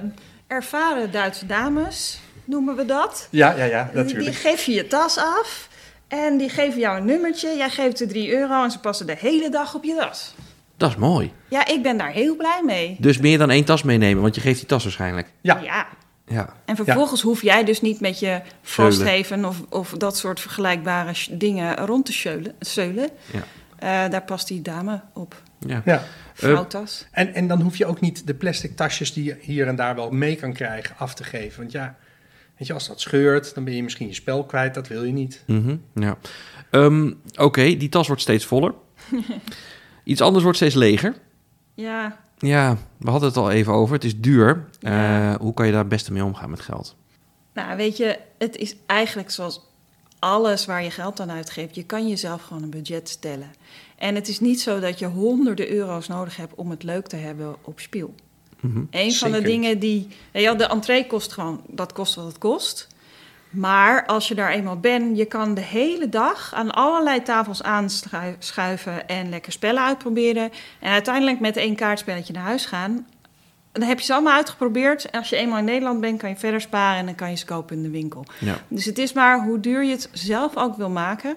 [0.47, 3.29] ervaren Duitse dames, noemen we dat.
[3.31, 4.37] Ja, ja, ja, Die, die natuurlijk.
[4.37, 5.69] geef je je tas af.
[6.09, 9.17] En die geven jou een nummertje, jij geeft ze 3 euro en ze passen de
[9.19, 10.35] hele dag op je tas.
[10.77, 11.33] Dat is mooi.
[11.49, 12.97] Ja, ik ben daar heel blij mee.
[12.99, 15.29] Dus meer dan één tas meenemen, want je geeft die tas waarschijnlijk.
[15.41, 15.59] Ja.
[15.63, 15.87] Ja.
[16.27, 16.55] Ja.
[16.65, 18.41] En vervolgens hoef jij dus niet met je.
[18.63, 22.55] Frosthaven of, of dat soort vergelijkbare dingen rond te zeulen.
[22.59, 23.09] zeulen.
[23.33, 23.43] Ja.
[23.79, 25.43] Eh, daar past die dame op.
[25.59, 25.83] Ja.
[25.85, 26.03] Ja.
[26.35, 27.07] Vrouwtas.
[27.11, 29.95] En, en dan hoef je ook niet de plastic tasjes die je hier en daar
[29.95, 31.59] wel mee kan krijgen af te geven.
[31.61, 31.97] Want ja,
[32.59, 34.75] weet je, als dat scheurt, dan ben je misschien je spel kwijt.
[34.75, 35.43] Dat wil je niet.
[35.47, 36.19] Mhm, ja.
[36.71, 38.75] Ehm, Oké, die tas wordt steeds voller.
[40.05, 41.15] Iets anders wordt steeds leger.
[41.75, 43.95] ja, Ja, we hadden het al even over.
[43.95, 44.65] Het is duur.
[44.81, 45.33] Ja.
[45.33, 46.97] Eh, hoe kan je daar het beste mee omgaan met geld?
[47.55, 49.61] nou weet je, het is eigenlijk zoals
[50.19, 51.75] alles waar je geld aan uitgeeft.
[51.75, 53.51] Je kan jezelf gewoon een budget stellen.
[53.97, 57.17] En het is niet zo dat je honderden euro's nodig hebt om het leuk te
[57.17, 58.15] hebben op spiel.
[58.61, 58.83] Mhm.
[58.91, 60.09] Een van de dingen die.
[60.33, 62.89] Ja, de entree kost gewoon, dat kost wat het kost.
[63.51, 69.09] Maar als je daar eenmaal bent, je kan de hele dag aan allerlei tafels aanschuiven
[69.09, 70.51] en lekker spellen uitproberen.
[70.81, 73.07] En uiteindelijk met één kaartspelletje naar huis gaan.
[73.73, 75.11] Dan heb je ze allemaal uitgeprobeerd.
[75.11, 77.37] En als je eenmaal in Nederland bent, kan je verder sparen en dan kan je
[77.37, 78.25] ze kopen in de winkel.
[78.39, 78.59] Ja.
[78.69, 81.37] Dus het is maar hoe duur je het zelf ook wil maken.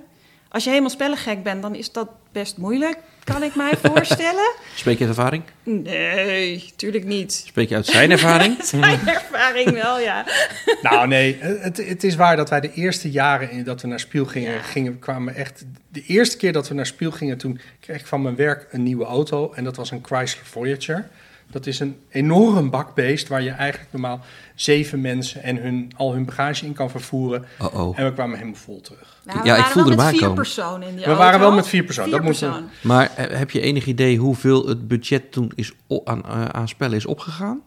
[0.52, 4.54] Als je helemaal spellengek bent, dan is dat best moeilijk, kan ik mij voorstellen.
[4.76, 5.44] Spreek je uit ervaring?
[5.64, 7.34] Nee, tuurlijk niet.
[7.34, 8.58] Spreek je uit zijn ervaring?
[8.64, 10.26] Zijn ervaring wel, ja.
[10.82, 14.00] Nou nee, het, het is waar dat wij de eerste jaren in, dat we naar
[14.00, 15.66] Spiel gingen, gingen, kwamen echt...
[15.88, 18.84] De eerste keer dat we naar Spiel gingen, toen kreeg ik van mijn werk een
[18.84, 19.52] nieuwe auto.
[19.54, 21.10] En dat was een Chrysler Voyager.
[21.52, 24.20] Dat is een enorm bakbeest waar je eigenlijk normaal
[24.56, 27.46] zeven mensen en hun, al hun bagage in kan vervoeren.
[27.60, 28.00] Oh-oh.
[28.00, 29.20] En we kwamen helemaal vol terug.
[29.24, 31.24] Nou, we Ja, ik waren voelde met vier personen in die We auto.
[31.24, 32.84] waren wel met vier personen, Vier dat moet-.
[32.84, 35.72] Maar eh, heb je enig idee hoeveel het budget toen is
[36.04, 37.62] aan, eh, aan spellen is opgegaan?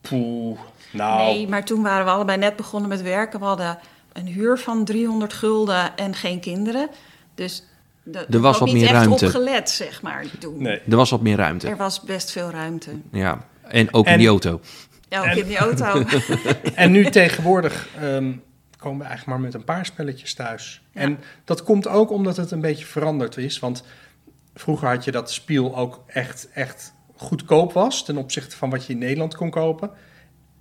[0.00, 0.58] Poeh,
[0.92, 1.24] nou...
[1.24, 3.40] Nee, maar toen waren we allebei net begonnen met werken.
[3.40, 3.78] We hadden
[4.12, 6.88] een huur van 300 gulden en geen kinderen.
[7.34, 7.64] Dus
[8.12, 9.24] de, Er was wat niet meer echt ruimte.
[9.24, 10.62] opgelet, zeg maar, toen.
[10.62, 10.80] Nee.
[10.88, 11.68] Er was wat meer ruimte.
[11.68, 12.90] Er was best veel ruimte.
[13.12, 13.44] Ja.
[13.68, 14.60] En ook in die auto.
[15.08, 16.04] Ja, ook En- in die auto.
[16.74, 18.32] En nu tegenwoordig ehm,
[18.78, 20.82] komen we eigenlijk maar met een paar spelletjes thuis.
[20.92, 21.00] Ja.
[21.00, 23.58] En dat komt ook omdat het een beetje veranderd is.
[23.58, 23.84] Want
[24.54, 28.04] vroeger had je dat spiel ook echt, echt goedkoop was...
[28.04, 29.90] ten opzichte van wat je in Nederland kon kopen.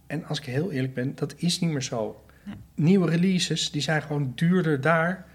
[0.07, 2.23] En als ik heel eerlijk ben, dat is niet meer zo.
[2.75, 5.25] Nieuwe releases, die zijn gewoon duurder daar...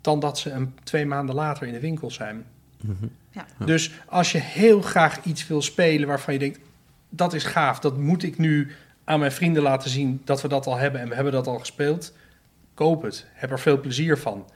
[0.00, 2.44] dan dat ze een, twee maanden later in de winkel zijn.
[3.30, 3.46] Ja.
[3.64, 6.58] Dus als je heel graag iets wil spelen waarvan je denkt...
[7.08, 8.70] dat is gaaf, dat moet ik nu
[9.04, 10.20] aan mijn vrienden laten zien...
[10.24, 12.12] dat we dat al hebben en we hebben dat al gespeeld.
[12.74, 14.50] Koop het, heb er veel plezier van.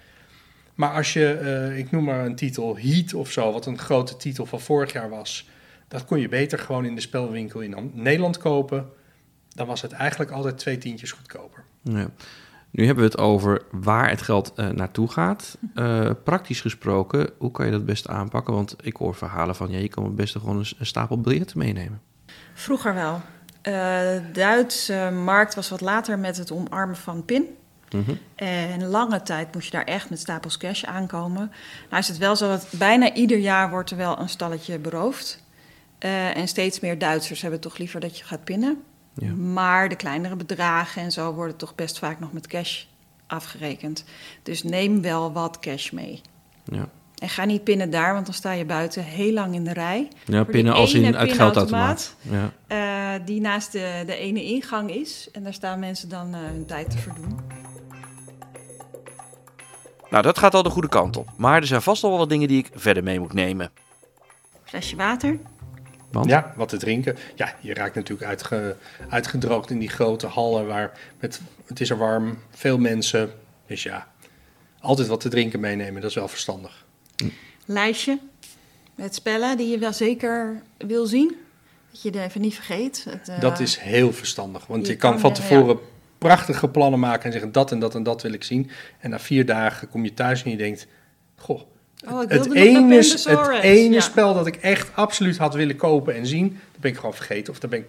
[0.75, 3.53] Maar als je, eh, ik noem maar een titel, Heat of zo...
[3.53, 5.49] wat een grote titel van vorig jaar was...
[5.89, 8.89] dat kon je beter gewoon in de spelwinkel in Nederland kopen...
[9.49, 11.65] dan was het eigenlijk altijd twee tientjes goedkoper.
[11.83, 12.11] Ja.
[12.75, 15.59] Nu hebben we het over waar het geld eh, naartoe gaat.
[15.75, 18.55] Eh, praktisch gesproken, hoe kan je dat best aanpakken?
[18.55, 21.59] Want ik hoor verhalen van, ja, je kan het beste gewoon een, een stapel biljetten
[21.59, 22.01] meenemen.
[22.55, 23.21] Vroeger wel.
[23.63, 27.47] Eh, de Duitse markt was wat later met het omarmen van PIN.
[27.91, 28.15] Mhm.
[28.35, 31.53] En lange tijd moest je daar echt met stapels cash aankomen.
[31.91, 35.43] Nou is het wel zo dat bijna ieder jaar wordt er wel een stalletje beroofd.
[35.99, 38.83] En steeds meer Duitsers hebben toch liever dat je gaat pinnen.
[39.15, 39.33] Ja.
[39.33, 42.85] Maar de kleinere bedragen en zo worden toch best vaak nog met cash
[43.27, 44.05] afgerekend.
[44.43, 46.21] Dus neem wel wat cash mee.
[46.65, 49.73] Ja, En ga niet pinnen daar, want dan sta je buiten heel lang in de
[49.73, 50.09] rij.
[50.25, 52.15] ja pinnen als in uit geldautomaat.
[52.21, 52.53] Ja.
[52.67, 55.29] eh, die naast de, de ene ingang is.
[55.33, 57.39] En daar staan mensen dan eh, hun tijd te verdoen.
[60.11, 61.29] Nou, dat gaat al de goede kant op.
[61.37, 63.71] Maar er zijn vast nog wel wat dingen die ik verder mee moet nemen.
[64.65, 65.39] Flesje water.
[66.15, 66.31] Want?
[66.31, 67.17] Ja, wat te drinken.
[67.35, 68.77] Ja, je raakt natuurlijk uitge,
[69.09, 73.31] uitgedroogd in die grote hallen waar met, het is er warm, veel mensen.
[73.67, 74.07] Dus ja,
[74.81, 76.85] altijd wat te drinken meenemen, dat is wel verstandig.
[77.65, 78.19] Lijstje
[78.95, 81.37] met spellen die je wel zeker wil zien.
[81.91, 83.07] Dat je het even niet vergeet.
[83.09, 85.79] Het, eh, Dat is heel verstandig, want je je kan kan, van tevoren
[86.19, 88.71] prachtige plannen maken en zeggen dat en dat en dat wil ik zien.
[88.99, 90.87] En na vier dagen kom je thuis en je denkt,
[91.37, 91.61] goh,
[92.11, 94.01] Oh, ik het ene, het ene Ja.
[94.01, 97.53] spel dat ik echt absoluut had willen kopen en zien, dat ben ik gewoon vergeten.
[97.53, 97.87] Of daar ben ik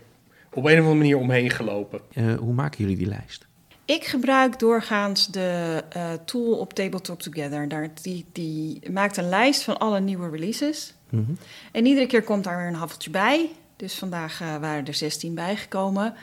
[0.54, 2.00] op een of andere manier omheen gelopen.
[2.14, 3.46] Eh, hoe maken jullie die lijst?
[3.86, 7.68] Ik gebruik doorgaans de eh, tool op Tabletop Together.
[7.68, 10.94] Daar, die, die maakt een lijst van alle nieuwe releases.
[11.10, 11.32] Mhm.
[11.72, 13.50] En iedere keer komt daar weer een haffeltje bij.
[13.76, 16.14] Dus vandaag eh, waren er 16 bijgekomen.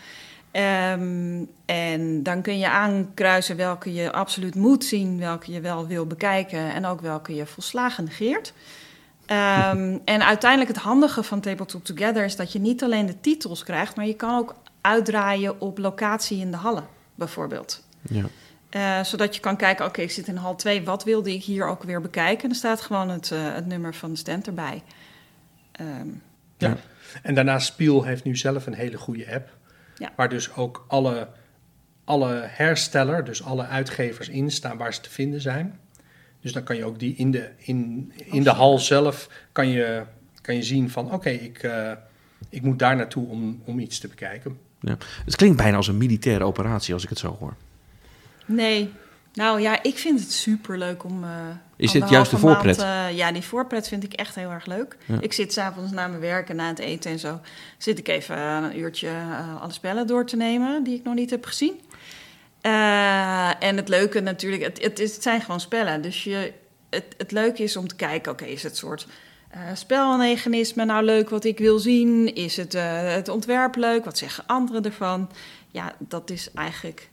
[0.52, 6.06] Ehm, en dan kun je aankruisen welke je absoluut moet zien, welke je wel wil
[6.06, 8.52] bekijken en ook welke je volslagen negeert.
[9.26, 13.64] Ehm, en uiteindelijk het handige van Tabletop Together is dat je niet alleen de titels
[13.64, 17.84] krijgt, maar je kan ook uitdraaien op locatie in de hallen, bijvoorbeeld.
[18.02, 18.24] Ja.
[18.76, 21.66] Uh, zodat je kan kijken, oké, ik zit in hal 2, wat wilde ik hier
[21.66, 22.44] ook weer bekijken?
[22.44, 24.82] En er staat gewoon het, uh, het nummer van de stand erbij.
[25.80, 26.22] Um,
[26.56, 26.76] ja.
[27.22, 29.50] En daarnaast Spiel heeft nu zelf een hele goede app.
[30.02, 30.12] Ja.
[30.16, 31.28] Waar dus ook alle,
[32.04, 35.78] alle hersteller, dus alle uitgevers in staan waar ze te vinden zijn.
[36.40, 40.02] Dus dan kan je ook die in de, in, in de hal zelf kan je,
[40.40, 41.92] kan je zien van oké, ik, uh,
[42.48, 44.58] ik moet daar naartoe om, om iets te bekijken.
[44.80, 44.96] Ja.
[45.24, 47.54] Het klinkt bijna als een militaire operatie als ik het zo hoor.
[48.46, 48.90] Nee,
[49.32, 51.24] nou ja, ik vind het super leuk om.
[51.24, 51.30] Uh,
[51.76, 52.78] is dit juist de voorpret?
[52.78, 54.96] Maand, uh, ja, die voorpret vind ik echt heel erg leuk.
[55.04, 55.16] Ja.
[55.20, 57.40] Ik zit s'avonds na mijn werk en na het eten en zo.
[57.78, 61.30] Zit ik even een uurtje uh, alle spellen door te nemen die ik nog niet
[61.30, 61.80] heb gezien.
[63.58, 66.02] en het leuke natuurlijk, het, het, is, het, zijn gewoon spellen.
[66.02, 66.52] Dus je,
[66.90, 69.06] het, het leuke is om te kijken: oké, okay, is het soort.
[69.74, 72.34] Spelmechanisme nou leuk wat ik wil zien?
[72.34, 72.72] Is het,
[73.12, 74.04] het ontwerp leuk?
[74.04, 75.30] Wat zeggen anderen ervan?
[75.68, 77.08] Ja, dat is eigenlijk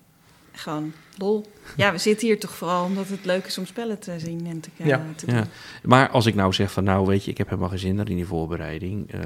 [0.52, 1.46] gewoon lol.
[1.78, 4.60] Ja, we zitten hier toch vooral omdat het leuk is om spellen te zien en
[4.60, 5.02] te, ja.
[5.16, 5.36] te doen.
[5.36, 5.44] Ja.
[5.84, 8.16] Maar als ik nou zeg van nou weet je, ik heb helemaal geen zin in
[8.16, 9.14] die voorbereiding.
[9.14, 9.22] Uh,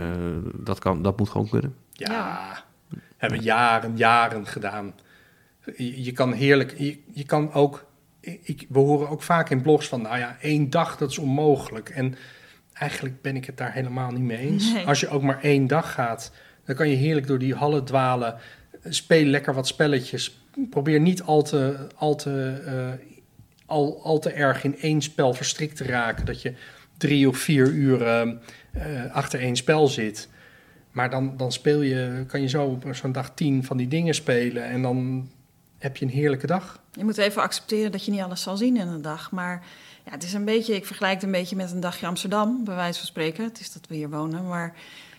[0.55, 1.75] dat, kan, dat moet gewoon kunnen.
[1.91, 2.63] Ja, ja.
[3.17, 4.93] hebben jaren, jaren gedaan.
[5.75, 7.85] Je, je kan heerlijk, je, je kan ook,
[8.21, 11.89] ik, we horen ook vaak in blogs van nou ja, één dag dat is onmogelijk.
[11.89, 12.15] En
[12.73, 14.73] eigenlijk ben ik het daar helemaal niet mee eens.
[14.73, 14.85] Nee.
[14.85, 16.31] Als je ook maar één dag gaat,
[16.65, 18.35] dan kan je heerlijk door die hallen dwalen.
[18.83, 23.07] Speel lekker wat spelletjes probeer niet al te, al, te, uh,
[23.65, 26.25] al, al te erg in één spel verstrikt te raken.
[26.25, 26.53] Dat je
[26.97, 28.31] drie of vier uur uh,
[29.11, 30.29] achter één spel zit.
[30.91, 34.13] Maar dan, dan speel je, kan je zo op zo'n dag tien van die dingen
[34.13, 34.63] spelen.
[34.63, 35.29] En dan
[35.77, 36.81] heb je een heerlijke dag.
[36.91, 39.31] Je moet even accepteren dat je niet alles zal zien in een dag.
[39.31, 39.65] Maar
[40.05, 42.75] ja, het is een beetje, ik vergelijk het een beetje met een dagje Amsterdam, bij
[42.75, 43.43] wijze van spreken.
[43.43, 44.47] Het is dat we hier wonen.
[44.47, 44.75] Maar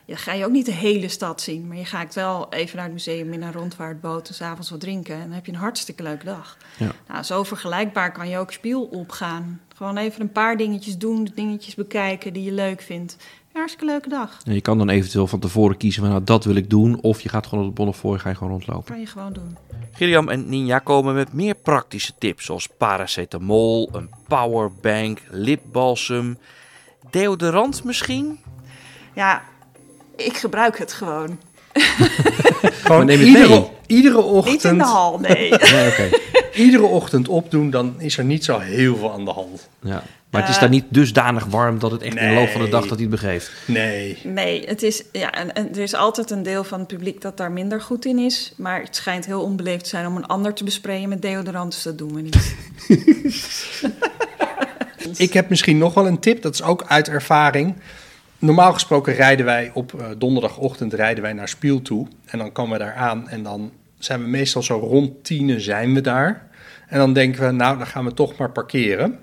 [0.06, 1.66] ja, ga je ook niet de hele stad zien.
[1.66, 5.14] Maar je gaat wel even naar het museum in een rondvaartboot en s'avonds wat drinken.
[5.14, 6.56] En dan heb je een hartstikke leuke dag.
[6.78, 6.92] Ja.
[7.08, 9.60] Nou, zo vergelijkbaar kan je ook spiel opgaan.
[9.76, 13.16] Gewoon even een paar dingetjes doen, dingetjes bekijken die je leuk vindt.
[13.52, 14.40] Een hartstikke leuke dag.
[14.44, 17.00] je kan dan eventueel van tevoren kiezen van nou, dat wil ik doen.
[17.00, 18.84] Of je gaat gewoon op de Bonnefoy, ga je gewoon rondlopen.
[18.84, 19.56] Kan je gewoon doen.
[19.92, 22.44] Gilliam en Ninja komen met meer praktische tips.
[22.44, 26.38] Zoals paracetamol, een powerbank, lipbalsem,
[27.10, 28.38] deodorant misschien?
[29.14, 29.42] Ja,
[30.16, 31.38] ik gebruik het gewoon.
[32.84, 33.70] gewoon neem iedere, mee.
[33.86, 34.54] iedere ochtend.
[34.54, 35.50] Niet in de hal, nee.
[35.72, 36.10] nee
[36.64, 39.68] iedere ochtend opdoen, dan is er niet zo heel veel aan de hand.
[39.82, 40.02] Ja.
[40.30, 42.24] Maar het is daar niet dusdanig warm dat het echt nee.
[42.24, 43.50] in de loop van de dag dat hij het begeeft.
[43.64, 44.18] Nee.
[44.22, 47.36] Nee, het is, ja, en, en, er is altijd een deel van het publiek dat
[47.36, 48.52] daar minder goed in is.
[48.56, 51.82] Maar het schijnt heel onbeleefd te zijn om een ander te besprayen met deodorant, dus
[51.82, 52.54] dat doen we niet.
[55.16, 57.74] Ik heb misschien nog wel een tip, dat is ook uit ervaring
[58.44, 62.06] normaal gesproken rijden wij op uh, donderdagochtend rijden wij naar Spiel toe.
[62.24, 65.94] En dan komen we daar aan en dan zijn we meestal zo rond tienen zijn
[65.94, 66.48] we daar.
[66.88, 69.18] En dan denken we, nou, dan gaan we toch maar parkeren.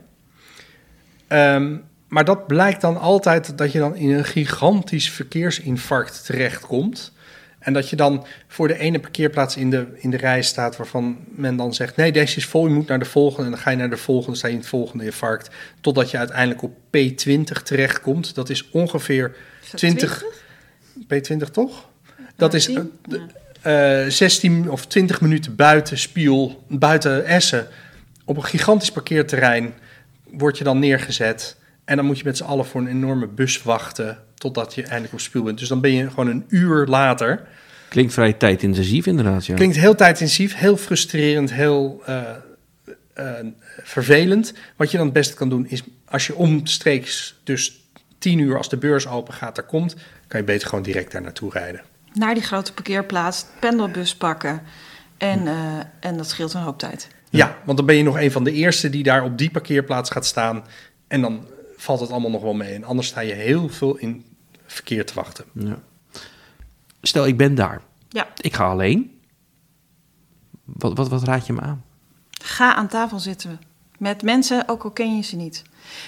[1.27, 7.13] Um, maar dat blijkt dan altijd dat je dan in een gigantisch verkeersinfarct terechtkomt.
[7.61, 11.17] En dat je dan voor de ene parkeerplaats in de, in de rij staat waarvan
[11.27, 13.45] men dan zegt: nee, deze is vol, je moet naar de volgende.
[13.45, 15.49] En dan ga je naar de volgende, sta je in het volgende infarct.
[15.81, 18.35] Totdat je uiteindelijk op P20 terechtkomt.
[18.35, 19.35] Dat is ongeveer
[19.75, 20.23] 20.
[21.03, 21.89] P20 toch?
[22.35, 27.67] Dat is uh, 16 of 20 minuten buiten Spiel, buiten Essen.
[28.25, 29.73] Op een gigantisch parkeerterrein
[30.23, 31.55] word je dan neergezet.
[31.85, 35.13] En dan moet je met z'n allen voor een enorme bus wachten totdat je eindelijk
[35.13, 35.59] op Spiel bent.
[35.59, 37.47] Dus dan ben je gewoon een uur later.
[37.89, 39.55] Klinkt vrij tijdintensief inderdaad, ja.
[39.55, 42.21] Klinkt heel tijdintensief, heel frustrerend, heel uh,
[43.17, 43.29] uh,
[43.83, 44.53] vervelend.
[44.75, 47.79] Wat je dan het beste kan doen is, als je omstreeks dus
[48.17, 49.95] tien uur als de beurs open gaat, daar komt,
[50.27, 51.81] kan je beter gewoon direct daar naartoe rijden.
[52.13, 54.61] Naar die grote parkeerplaats, pendelbus pakken
[55.17, 57.07] en, uh, en dat scheelt een hoop tijd.
[57.29, 60.09] Ja, want dan ben je nog een van de eerste die daar op die parkeerplaats
[60.09, 60.63] gaat staan.
[61.07, 61.47] En dan
[61.81, 62.73] valt het allemaal nog wel mee.
[62.73, 64.25] En anders sta je heel veel in
[64.65, 65.45] verkeer te wachten.
[65.53, 65.79] Ja.
[67.01, 67.81] Stel, ik ben daar.
[68.09, 68.27] Ja.
[68.37, 69.21] Ik ga alleen.
[70.63, 71.83] Wat, wat, wat raad je me aan?
[72.43, 73.59] Ga aan tafel zitten.
[73.97, 75.63] Met mensen, ook al ken je ze niet.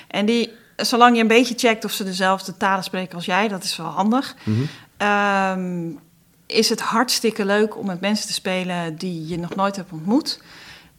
[0.08, 3.64] En die, zolang je een beetje checkt of ze dezelfde talen spreken als jij, dat
[3.64, 4.36] is wel handig.
[4.44, 6.00] Mm -hmm.
[6.46, 10.42] is het hartstikke leuk om met mensen te spelen die je nog nooit hebt ontmoet.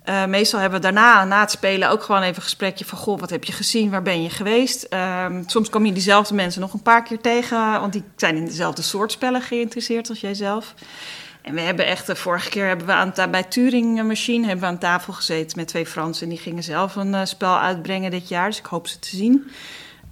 [0.08, 2.98] Uh, meestal hebben we daarna, na het spelen, ook gewoon even een gesprekje van...
[2.98, 4.86] goh, wat heb je gezien, waar ben je geweest?
[4.90, 7.80] Uh, soms kom je diezelfde mensen nog een paar keer tegen...
[7.80, 10.74] want die zijn in dezelfde soort spellen geïnteresseerd als jijzelf.
[11.42, 14.46] En we hebben echt, de vorige keer hebben we aan, bij Turing Machine...
[14.46, 16.22] hebben we aan tafel gezeten met twee Fransen...
[16.22, 19.16] en die gingen zelf een uh, spel uitbrengen dit jaar, dus ik hoop ze te
[19.16, 19.32] zien.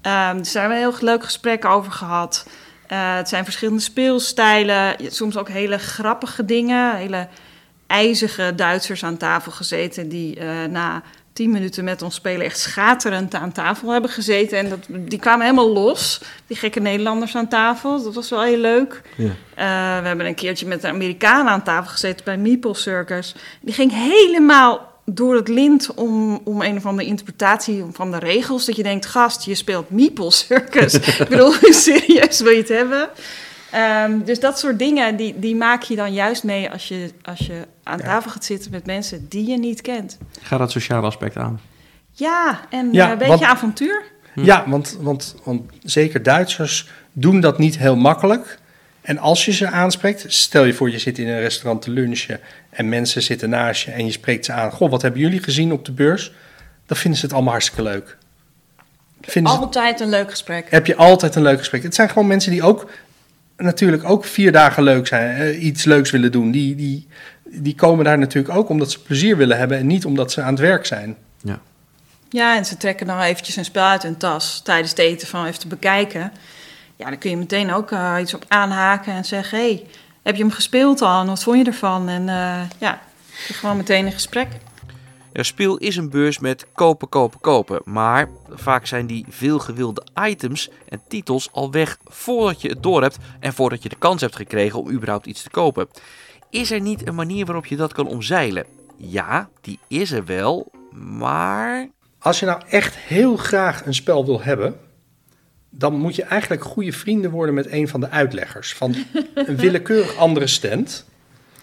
[0.03, 2.47] Um, dus daar hebben we een heel leuk gesprek over gehad.
[2.87, 6.97] het zijn verschillende speelstijlen, soms ook hele grappige dingen...
[6.97, 7.29] hele
[7.93, 11.03] ijzige Duitsers aan tafel gezeten die uh, na
[11.33, 14.59] tien minuten met ons spelen echt schaterend aan tafel hebben gezeten.
[14.59, 18.03] En dat, die kwamen helemaal los, die gekke Nederlanders aan tafel.
[18.03, 19.03] Dat was wel heel leuk.
[19.17, 19.25] Ja.
[19.25, 23.35] Uh, we hebben een keertje met de Amerikanen aan tafel gezeten bij Meeple Circus.
[23.61, 28.65] Die ging helemaal door het lint om, om een of andere interpretatie van de regels.
[28.65, 30.95] Dat je denkt, gast, je speelt Meeple Circus.
[31.19, 33.09] Ik bedoel, serieus wil je het hebben?
[33.75, 37.39] Um, dus dat soort dingen, die, die maak je dan juist mee als je, als
[37.39, 40.19] je aan tafel gaat zitten met mensen die je niet kent.
[40.43, 41.61] Ga dat sociale aspect aan.
[42.13, 44.03] Ja, en ja, een beetje want, avontuur.
[44.33, 44.45] Hm.
[44.45, 48.59] Ja, want, want, want zeker Duitsers doen dat niet heel makkelijk.
[49.01, 52.41] En als je ze aanspreekt, stel je voor je zit in een restaurant te lunchen
[52.71, 54.71] en mensen zitten naast je en je spreekt ze aan.
[54.71, 56.33] Goh, wat hebben jullie gezien op de beurs?
[56.87, 58.17] Dan vinden ze het allemaal hartstikke leuk.
[59.21, 60.71] Vinden altijd een leuk gesprek.
[60.71, 61.83] Heb je altijd een leuk gesprek.
[61.83, 62.91] Het zijn gewoon mensen die ook
[63.63, 66.51] natuurlijk ook vier dagen leuk zijn, iets leuks willen doen.
[66.51, 67.07] Die, die,
[67.45, 70.53] die komen daar natuurlijk ook omdat ze plezier willen hebben en niet omdat ze aan
[70.53, 71.17] het werk zijn.
[71.43, 71.61] Ja,
[72.29, 75.47] ja en ze trekken dan eventjes een spel uit hun tas tijdens het eten van
[75.47, 76.33] even te bekijken.
[76.97, 79.87] Ja, dan kun je meteen ook uh, iets op aanhaken en zeggen: hey,
[80.23, 82.09] heb je hem gespeeld al en wat vond je ervan?
[82.09, 83.01] En uh, ja,
[83.33, 84.49] gewoon meteen een gesprek.
[85.33, 87.81] Ja, Spiel is een beurs met kopen, kopen, kopen.
[87.85, 93.19] Maar vaak zijn die veelgewilde items en titels al weg voordat je het door hebt
[93.41, 95.89] en voordat je de kans hebt gekregen om überhaupt iets te kopen.
[96.51, 98.67] Is er niet een manier waarop je dat kan omzeilen?
[98.97, 100.71] Ja, die is er wel,
[101.19, 101.89] maar.
[102.19, 104.81] Als je nou echt heel graag een spel wil hebben,
[105.71, 108.95] dan moet je eigenlijk goede vrienden worden met een van de uitleggers van
[109.35, 111.07] een willekeurig andere stand.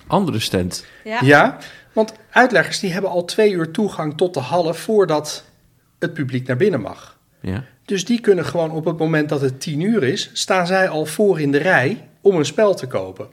[0.07, 0.85] Andere stand?
[1.03, 1.19] Ja.
[1.21, 1.57] ja.
[1.93, 5.43] Want uitleggers die hebben al twee uur toegang tot de hallen voordat
[5.99, 7.17] het publiek naar binnen mag.
[7.41, 7.63] Ja.
[7.85, 11.05] Dus die kunnen gewoon op het moment dat het tien uur is, staan zij al
[11.05, 13.27] voor in de rij om een spel te kopen.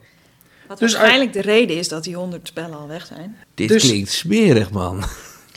[0.68, 3.36] Wat dus waarschijnlijk de reden is dat die honderd spellen al weg zijn.
[3.54, 5.04] Dit dus, klinkt smerig, man.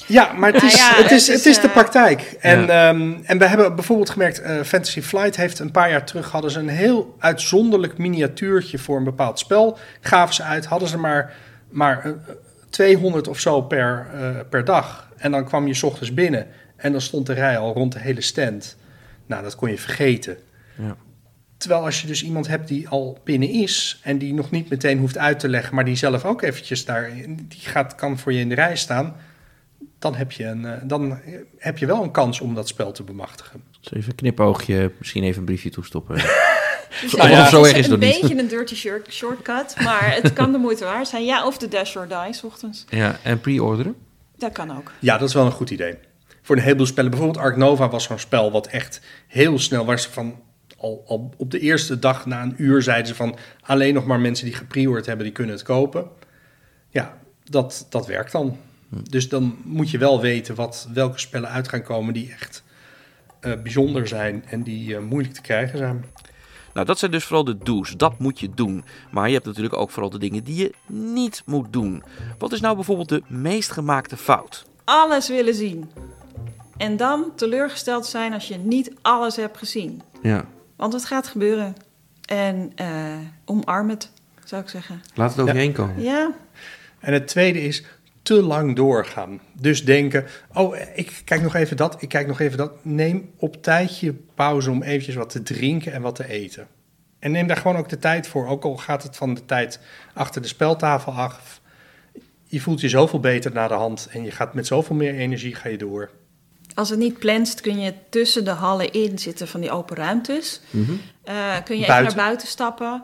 [0.08, 2.22] Ja, maar het is, het is, het is, de praktijk.
[2.40, 2.90] En, ja.
[2.90, 6.32] um, en we hebben bijvoorbeeld gemerkt, uh, Fantasy Flight heeft een paar jaar terug...
[6.32, 9.78] hadden ze een heel uitzonderlijk miniatuurtje voor een bepaald spel.
[10.02, 11.34] Gaven ze uit, hadden ze maar,
[11.70, 12.14] maar uh,
[12.70, 15.12] 200 of zo per, uh, per dag.
[15.18, 18.00] En dan kwam je s ochtends binnen en dan stond de rij al rond de
[18.00, 18.78] hele stand.
[19.26, 20.38] Nou, dat kon je vergeten.
[20.78, 20.96] Ja.
[21.58, 25.00] Terwijl als je dus iemand hebt die al binnen is en die nog niet meteen
[25.00, 28.40] hoeft uit te leggen, maar die zelf ook eventjes daar, die gaat, kan voor je
[28.40, 29.16] in de rij staan,
[30.00, 31.20] dan heb je, een, dan
[31.58, 33.64] heb je wel een kans om dat spel te bemachtigen.
[33.82, 36.16] Dus even een knipoogje, misschien even een briefje toestoppen.
[37.02, 40.52] Dus ja, zo erg is het een beetje een dirty shirt, shortcut, maar het kan
[40.52, 41.25] de moeite waard zijn.
[41.25, 42.86] Ja, of de Dash or Die, ochtends.
[42.89, 43.95] Ja, en pre-orderen?
[44.38, 44.91] Dat kan ook.
[44.99, 45.95] Ja, dat is wel een goed idee.
[46.41, 50.08] Voor een heleboel spellen, bijvoorbeeld Ark Nova was zo'n spel wat echt heel snel was
[50.08, 50.41] van...
[50.78, 53.38] Al, al op de eerste dag na een uur zeiden ze van...
[53.62, 56.08] alleen nog maar mensen die gepreord hebben, die kunnen het kopen.
[56.89, 58.58] Ja, dat, dat werkt dan.
[58.89, 58.95] Hm.
[59.04, 62.63] Dus dan moet je wel weten wat, welke spellen uit gaan komen die echt
[63.41, 66.06] uh, bijzonder zijn en die uh, moeilijk te krijgen zijn.
[66.80, 67.98] Nou, dat zijn dus vooral de do's.
[67.98, 68.84] Dat moet je doen.
[69.12, 72.04] Maar je hebt natuurlijk ook vooral de dingen die je niet moet doen.
[72.38, 74.65] Wat is nou bijvoorbeeld de meest gemaakte fout?
[74.84, 75.92] Alles willen zien.
[76.78, 80.02] En dan teleurgesteld zijn als je niet alles hebt gezien.
[80.22, 80.46] Ja.
[80.76, 81.76] Want het gaat gebeuren.
[82.26, 84.12] En uh, omarm het,
[84.44, 85.02] zou ik zeggen.
[85.13, 86.02] Laat het over je heen komen.
[86.02, 86.32] Ja.
[87.00, 87.84] En het tweede is
[88.30, 89.42] te lang doorgaan.
[89.54, 92.86] Dus denken, oh, ik kijk nog even dat, ik kijk nog even dat.
[92.86, 96.68] Neem op tijdje pauze om eventjes wat te drinken en wat te eten.
[97.20, 99.80] En neem daar gewoon ook de tijd voor, ook al gaat het van de tijd
[100.13, 101.62] achter de speltafel af.
[102.44, 105.56] Je voelt je zoveel beter naar de hand en je gaat met zoveel meer energie
[105.56, 106.10] ga je door.
[106.74, 110.62] Als het niet planst, kun je tussen de hallen in zitten van die open ruimtes.
[110.70, 110.92] Mhm.
[110.92, 113.04] Uh, kun je even naar buiten stappen.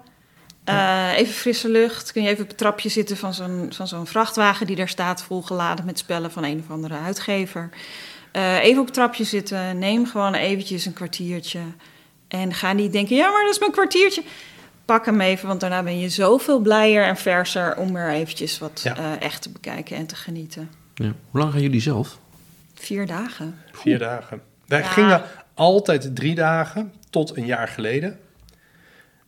[0.69, 2.11] Uh, even frisse lucht.
[2.11, 5.23] Kun je even op het trapje zitten van zo'n, van zo'n vrachtwagen die daar staat,
[5.23, 7.69] volgeladen met spellen van een of andere uitgever.
[8.33, 9.79] Uh, even op het trapje zitten.
[9.79, 11.59] Neem gewoon eventjes een kwartiertje.
[12.27, 14.23] En ga niet denken, ja, maar dat is mijn kwartiertje.
[14.85, 18.81] Pak hem even, want daarna ben je zoveel blijer en verser om er eventjes wat
[18.83, 18.97] ja.
[18.97, 20.69] uh, echt te bekijken en te genieten.
[20.95, 21.11] Ja.
[21.31, 22.17] Hoe lang gaan jullie zelf?
[22.73, 23.59] Vier dagen.
[23.71, 24.41] Vier dagen.
[24.65, 24.87] Wij ja.
[24.87, 28.19] gingen altijd drie dagen tot een jaar geleden.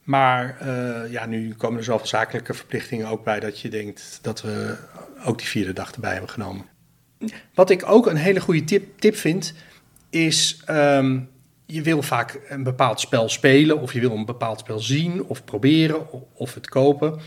[0.07, 4.41] Maar uh, ja, nu komen er zoveel zakelijke verplichtingen ook bij dat je denkt dat
[4.41, 4.77] we
[5.25, 6.65] ook die vierde dag erbij hebben genomen.
[7.53, 9.53] Wat ik ook een hele goede tip, tip vind,
[10.09, 11.29] is um,
[11.65, 15.43] je wil vaak een bepaald spel spelen of je wil een bepaald spel zien of
[15.43, 17.19] proberen of, het kopen.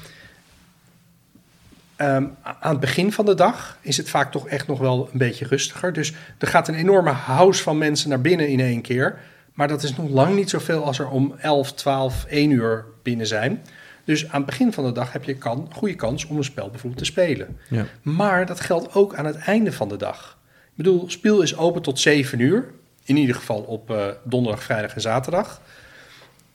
[1.96, 5.18] Um, aan het begin van de dag is het vaak toch echt nog wel een
[5.18, 5.92] beetje rustiger.
[5.92, 9.18] Dus er gaat een enorme house van mensen naar binnen in één keer.
[9.52, 13.26] Maar dat is nog lang niet zoveel als er om 11, 12, 1 uur binnen
[13.26, 13.62] zijn.
[14.04, 16.70] Dus aan het begin van de dag heb je kan, goede kans om een spel
[16.70, 17.58] bijvoorbeeld te spelen.
[17.68, 17.86] Ja.
[18.02, 20.38] Maar dat geldt ook aan het einde van de dag.
[20.70, 22.70] Ik bedoel, speel is open tot 7 uur.
[23.04, 25.60] In ieder geval op uh, donderdag, vrijdag en zaterdag.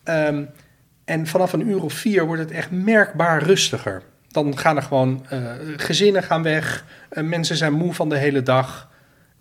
[0.03, 0.49] Um,
[1.05, 4.01] en vanaf een uur of vier wordt het echt merkbaar rustiger.
[4.27, 6.85] Dan gaan er gewoon uh, gezinnen gaan weg.
[7.11, 8.89] Uh, mensen zijn moe van de hele dag.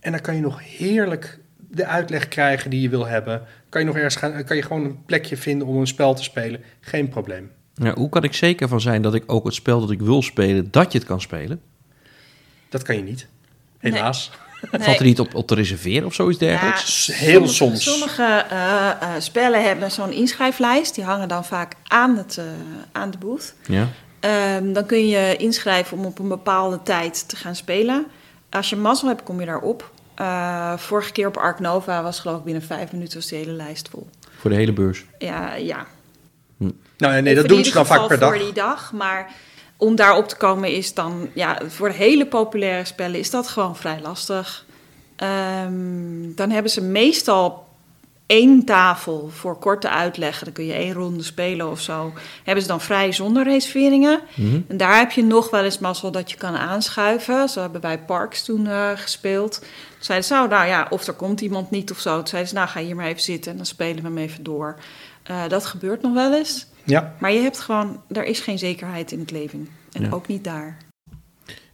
[0.01, 1.39] En dan kan je nog heerlijk
[1.75, 3.43] de uitleg krijgen die je wil hebben.
[3.69, 6.23] Kan je nog ergens gaan, kan je gewoon een plekje vinden om een spel te
[6.23, 6.61] spelen.
[6.81, 7.51] Geen probleem.
[7.75, 10.23] Ja, hoe kan ik zeker van zijn dat ik ook het spel dat ik wil
[10.23, 11.61] spelen, dat je het kan spelen?
[12.69, 13.27] Dat kan je niet.
[13.79, 14.31] Helaas.
[14.31, 14.83] Nee.
[14.83, 17.07] Valt er niet op, op te reserveren of zoiets dergelijks?
[17.07, 17.85] Ja, Heel soms.
[17.85, 20.95] Sommige uh, uh, spellen hebben zo'n inschrijflijst.
[20.95, 22.45] Die hangen dan vaak aan, het, uh,
[22.93, 23.55] aan de booth.
[23.67, 23.89] Ja.
[24.57, 28.07] Um, dan kun je inschrijven om op een bepaalde tijd te gaan spelen.
[28.51, 29.93] Als je mazzel hebt, kom je daarop.
[30.77, 33.89] Vorige keer op Ark Nova was geloof ik binnen vijf minuten was de hele lijst
[33.89, 34.09] vol.
[34.39, 35.05] Voor de hele beurs?
[35.19, 35.87] Ja, ja.
[36.57, 36.71] Hm.
[36.97, 38.29] Nou, nee, dat doen ze dan vaak per dag.
[38.29, 39.33] voor die dag, maar
[39.77, 43.77] om daarop te komen is dan, ja, voor de hele populaire spellen is dat gewoon
[43.77, 44.65] vrij lastig.
[45.17, 47.67] Um, dan hebben ze meestal
[48.27, 50.45] één tafel voor korte uitleggen.
[50.45, 52.13] Dan kun je één ronde spelen of zo.
[52.45, 54.21] Hebben ze dan vrij zonder reserveringen.
[54.35, 54.65] Mm -hmm.
[54.69, 57.49] En daar heb je nog wel eens mazzel dat je kan aanschuiven.
[57.49, 59.59] Zo hebben wij Parks toen uh, gespeeld.
[59.59, 59.69] Toen
[59.99, 62.17] zeiden ze, nou ja, of er komt iemand niet of zo.
[62.17, 64.43] Toen zeiden ze, nou ga hier maar even zitten en dan spelen we hem even
[64.43, 64.79] door.
[65.31, 66.67] Uh, dat gebeurt nog wel eens.
[66.85, 67.15] Ja.
[67.19, 69.69] Maar je hebt gewoon, er is geen zekerheid in het leven.
[69.93, 70.11] En ja.
[70.11, 70.77] ook niet daar.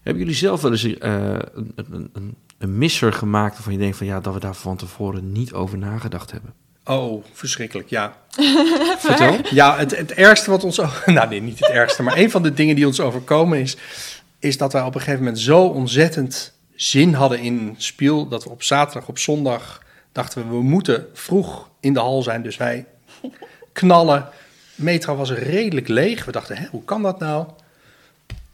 [0.02, 3.96] Hebben jullie zelf wel eens uh, een, een, een, een, misser gemaakt waarvan je denkt
[3.96, 6.54] van ja, dat we daar van tevoren niet over nagedacht hebben?
[6.84, 8.16] Oh, verschrikkelijk, ja.
[8.98, 9.36] Vertel.
[9.50, 10.80] Ja, het, het ergste wat ons...
[11.06, 13.76] Nou nee, niet het ergste, maar een van de dingen die ons overkomen is...
[14.38, 18.28] is dat wij op een gegeven moment zo ontzettend zin hadden in speel...
[18.28, 19.82] dat we op zaterdag, op zondag
[20.12, 20.56] dachten we...
[20.56, 22.86] we moeten vroeg in de hal zijn, dus wij
[23.72, 24.28] knallen.
[24.74, 26.24] Metro was redelijk leeg.
[26.24, 27.46] We dachten, hè, hoe kan dat nou?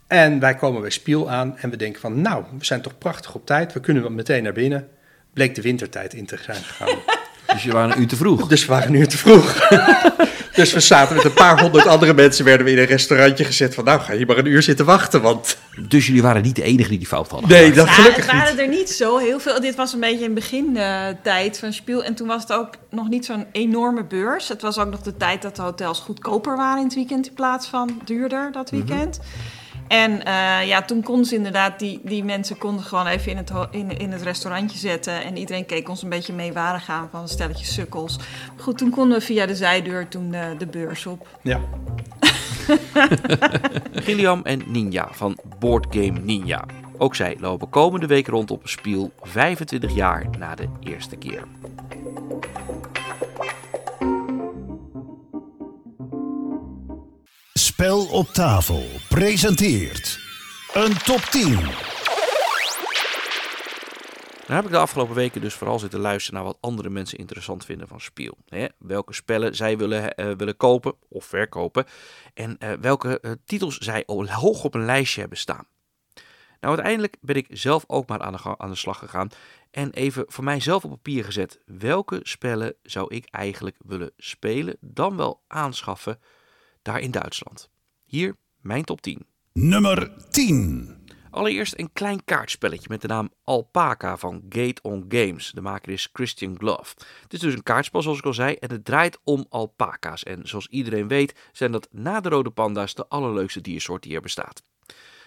[0.07, 3.35] En wij komen bij Spiel aan en we denken van, nou, we zijn toch prachtig
[3.35, 3.73] op tijd.
[3.73, 4.89] We kunnen meteen naar binnen.
[5.33, 6.99] Bleek de wintertijd in te zijn gegaan.
[7.53, 8.49] Dus je waren een uur te vroeg?
[8.49, 9.69] Dus we waren een uur te vroeg.
[10.55, 13.75] dus we zaten met een paar honderd andere mensen, werden we in een restaurantje gezet
[13.75, 15.59] van, nou, ga je maar een uur zitten wachten, want...
[15.89, 18.59] Dus jullie waren niet de enige die die fout hadden Nee, dat gelukkig Het waren
[18.59, 19.61] er niet zo heel veel.
[19.61, 22.05] Dit was een beetje in begintijd uh, van Spiel.
[22.05, 24.49] En toen was het ook nog niet zo'n enorme beurs.
[24.49, 27.35] Het was ook nog de tijd dat de hotels goedkoper waren in het weekend in
[27.35, 29.19] plaats van duurder dat weekend.
[29.19, 29.56] Mm -hmm.
[29.89, 33.53] En uh, ja, toen konden ze inderdaad, die, die mensen konden gewoon even in het,
[33.71, 35.25] in, in het restaurantje zetten.
[35.25, 38.17] En iedereen keek ons een beetje meewarig aan van een stelletje sukkels.
[38.17, 41.29] Maar goed, toen konden we via de zijdeur toen de, de beurs op.
[41.43, 41.61] Ja.
[44.05, 46.65] Gilliam en Ninja van Board Game Ninja.
[46.99, 51.43] Ook zij lopen komende week rond op Spiel 25 jaar na de eerste keer.
[57.77, 60.21] Spel op tafel presenteert
[60.73, 61.51] een top 10.
[61.51, 61.65] Nou
[64.47, 67.89] heb ik de afgelopen weken dus vooral zitten luisteren naar wat andere mensen interessant vinden
[67.89, 68.37] van Spiel.
[68.79, 71.85] Welke spellen zij willen, uh, willen kopen of verkopen
[72.35, 75.67] en uh, welke uh, titels zij hoog op een lijstje hebben staan.
[76.61, 79.29] Nou, uiteindelijk ben ik zelf ook maar aan de, aan de slag gegaan
[79.71, 81.61] en even voor mijzelf op papier gezet.
[81.65, 86.19] Welke spellen zou ik eigenlijk willen spelen, dan wel aanschaffen
[86.87, 87.71] daar in Duitsland.
[88.05, 89.27] Hier mijn top 10.
[89.53, 90.97] Nummer 10.
[91.31, 95.51] Allereerst een klein kaartspelletje met de naam Alpaca van Gate on Games.
[95.51, 96.95] De maker is Christian Glove.
[97.23, 100.23] Het is dus een kaartspel zoals ik al zei en het draait om alpaca's.
[100.23, 104.21] En zoals iedereen weet zijn dat na de rode panda's de allerleukste diersoort die er
[104.21, 104.63] bestaat.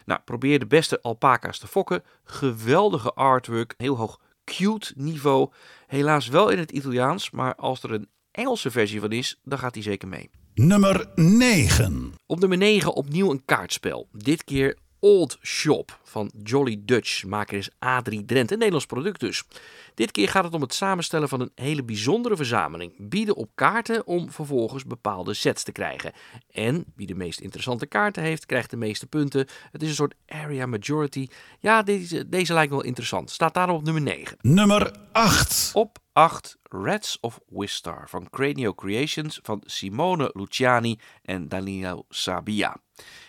[0.05, 2.03] Nou, probeer de beste alpaca's te fokken.
[2.23, 5.51] Geweldige artwork, heel hoog cute niveau.
[5.87, 9.73] Helaas wel in het Italiaans, maar als er een Engelse versie van is, dan gaat
[9.73, 10.29] die zeker mee.
[10.59, 12.13] Nummer 9.
[12.25, 14.07] Op nummer 9 opnieuw een kaartspel.
[14.11, 17.23] Dit keer Old Shop van Jolly Dutch.
[17.23, 19.43] Maker is Adrie Drent, een Nederlands product dus.
[19.93, 23.09] Dit keer gaat het om het samenstellen van een hele bijzondere verzameling.
[23.09, 26.11] Bieden op kaarten om vervolgens bepaalde sets te krijgen.
[26.51, 29.47] En wie de meest interessante kaarten heeft, krijgt de meeste punten.
[29.71, 31.27] Het is een soort area majority.
[31.59, 33.31] Ja, deze, deze lijkt wel interessant.
[33.31, 34.37] Staat daarom op nummer 9.
[34.41, 35.71] Nummer 8.
[35.73, 42.81] Op 8 Rats of Wistar van Cranio Creations van Simone Luciani en Danilo Sabia.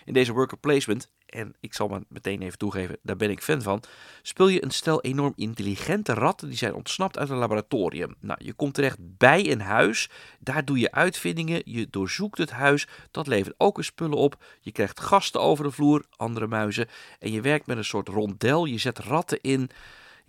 [0.04, 3.62] In deze worker placement en ik zal maar meteen even toegeven, daar ben ik fan
[3.62, 3.82] van,
[4.22, 8.14] speel je een stel enorm intelligente ratten die zijn ontsnapt uit een laboratorium.
[8.20, 12.88] Nou, je komt terecht bij een huis, daar doe je uitvindingen, je doorzoekt het huis,
[13.10, 16.88] dat levert ook een spullen op, je krijgt gasten over de vloer, andere muizen,
[17.18, 19.70] en je werkt met een soort rondel, je zet ratten in.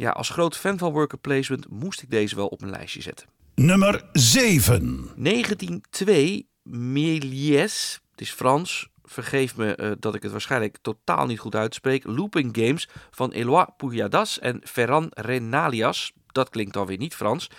[0.02, 3.28] Ja, als groot fan van worker placement moest ik deze wel op mijn lijstje zetten.
[3.56, 5.12] Nummer 7.
[5.16, 11.56] 1902 Méliès, het is Frans, vergeef me uh, dat ik het waarschijnlijk totaal niet goed
[11.56, 12.04] uitspreek.
[12.06, 16.12] Looping Games van Eloi Pujadas en Ferran Renalias.
[16.28, 17.50] Dat klinkt dan weer niet Frans.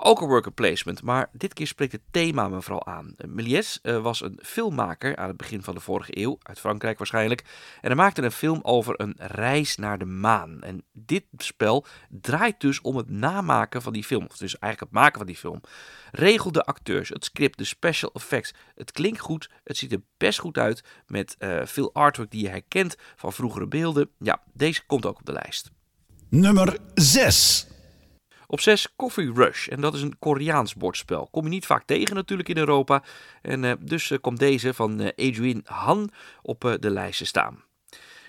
[0.00, 3.14] Ook een worker placement, maar dit keer spreekt het thema me vooral aan.
[3.26, 7.40] Méliès uh, was een filmmaker aan het begin van de vorige eeuw, uit Frankrijk waarschijnlijk.
[7.80, 10.62] En hij maakte een film over een reis naar de maan.
[10.62, 15.02] En dit spel draait dus om het namaken van die film, of dus eigenlijk het
[15.02, 15.60] maken van die film.
[16.10, 18.54] Regel de acteurs, het script, de special effects.
[18.74, 22.48] Het klinkt goed, het ziet er best goed uit met uh, veel artwork die je
[22.48, 24.10] herkent van vroegere beelden.
[24.18, 25.70] Ja, deze komt ook op de lijst.
[26.28, 27.66] Nummer 6.
[28.50, 29.68] Op 6 Coffee Rush.
[29.68, 31.28] En dat is een Koreaans bordspel.
[31.30, 33.02] Kom je niet vaak tegen natuurlijk in Europa.
[33.42, 36.10] En uh, dus uh, komt deze van uh, Adrian Han
[36.42, 37.62] op de lijst te staan.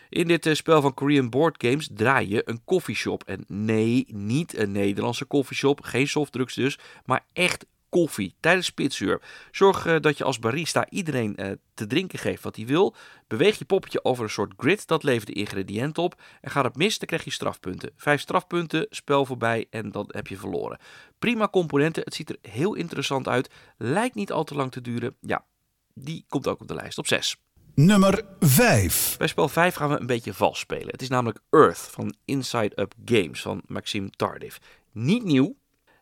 [0.10, 3.24] In dit spel van Korean Board Games draai je een koffieshop.
[3.24, 5.82] En nee, niet een Nederlandse koffieshop.
[5.82, 6.80] Geen softdrugs dus.
[7.06, 9.22] Maar echt koffie tijdens spitsuur.
[9.52, 12.96] Zorg uh, dat je als barista iedereen uh, te drinken geeft wat hij wil.
[13.28, 16.22] Beweeg je poppetje over een soort grid, dat levert de ingrediënten op.
[16.42, 17.92] En gaat het mis, dan krijg je strafpunten.
[17.96, 20.80] Vijf strafpunten, spel voorbij en dan heb je verloren.
[21.20, 23.50] Prima componenten, het ziet er heel interessant uit.
[23.78, 25.16] Lijkt niet al te lang te duren.
[25.22, 25.46] Ja,
[25.94, 27.38] die komt ook op de lijst op 6.
[27.76, 29.16] Nummer 5.
[29.18, 30.88] Bij spel 5 gaan we een beetje vals spelen.
[30.88, 34.60] Het is namelijk Earth van Inside Up Games van Maxime Tardif.
[34.92, 35.56] Niet nieuw,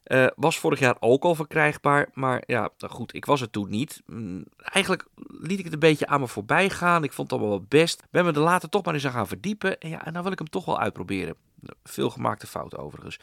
[0.07, 3.69] uh, was vorig jaar ook al verkrijgbaar, maar ja, nou goed, ik was het toen
[3.69, 4.01] niet.
[4.05, 7.03] Mm, eigenlijk liet ik het een beetje aan me voorbij gaan.
[7.03, 8.03] Ik vond het allemaal wel best.
[8.11, 9.79] Ben me er later toch maar eens aan gaan verdiepen.
[9.79, 11.35] En ja, en dan wil ik hem toch wel uitproberen.
[11.83, 13.19] Veel gemaakte fouten overigens.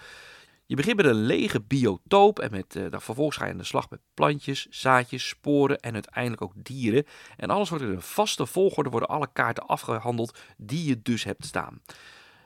[0.66, 3.91] Je begint met een lege biotoop en met, uh, vervolgens ga je aan de slag
[3.91, 7.07] met plantjes, zaadjes, sporen en uiteindelijk ook dieren.
[7.37, 11.45] En alles wordt in een vaste volgorde, worden alle kaarten afgehandeld die je dus hebt
[11.45, 11.82] staan.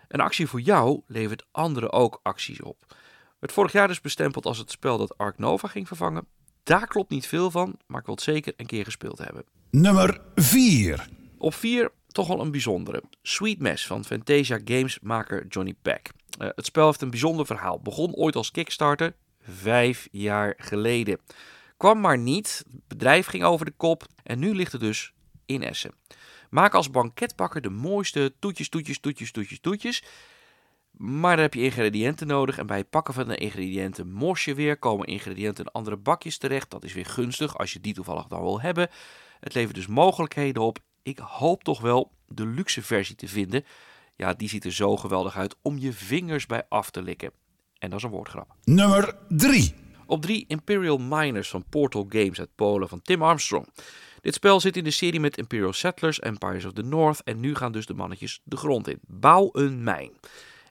[0.08, 2.96] Een actie voor jou levert anderen ook acties op.
[3.40, 6.26] Het vorig jaar dus bestempeld als het spel dat Ark Nova ging vervangen.
[6.62, 9.44] Daar klopt niet veel van, maar ik wil het zeker een keer gespeeld hebben.
[9.70, 11.08] Nummer 4.
[11.38, 13.02] Op 4 toch wel een bijzondere.
[13.22, 16.10] Sweet Mess van Fantasia Games maker Johnny Peck.
[16.40, 17.80] Uh, het spel heeft een bijzonder verhaal.
[17.80, 21.20] Begon ooit als Kickstarter, vijf jaar geleden.
[21.76, 25.12] Kwam maar niet, het bedrijf ging over de kop en nu ligt het dus
[25.46, 25.94] in Essen.
[26.50, 30.02] Maak als banketbakker de mooiste toetjes, toetjes, toetjes, toetjes, toetjes.
[30.98, 34.54] Maar dan heb je ingrediënten nodig en bij het pakken van de ingrediënten mors je
[34.54, 36.70] weer, komen ingrediënten in andere bakjes terecht.
[36.70, 38.88] Dat is weer gunstig als je die toevallig dan wil hebben.
[39.40, 40.78] Het levert dus mogelijkheden op.
[41.02, 43.64] Ik hoop toch wel de luxe versie te vinden.
[44.16, 47.30] Ja, die ziet er zo geweldig uit om je vingers bij af te likken.
[47.78, 48.54] En dat is een woordgrap.
[48.64, 49.74] Nummer 3.
[50.06, 53.68] Op 3 Imperial Miners van Portal Games uit Polen van Tim Armstrong.
[54.20, 57.54] Dit spel zit in de serie met Imperial Settlers, Empires of the North en nu
[57.54, 58.98] gaan dus de mannetjes de grond in.
[59.06, 60.10] Bouw een mijn.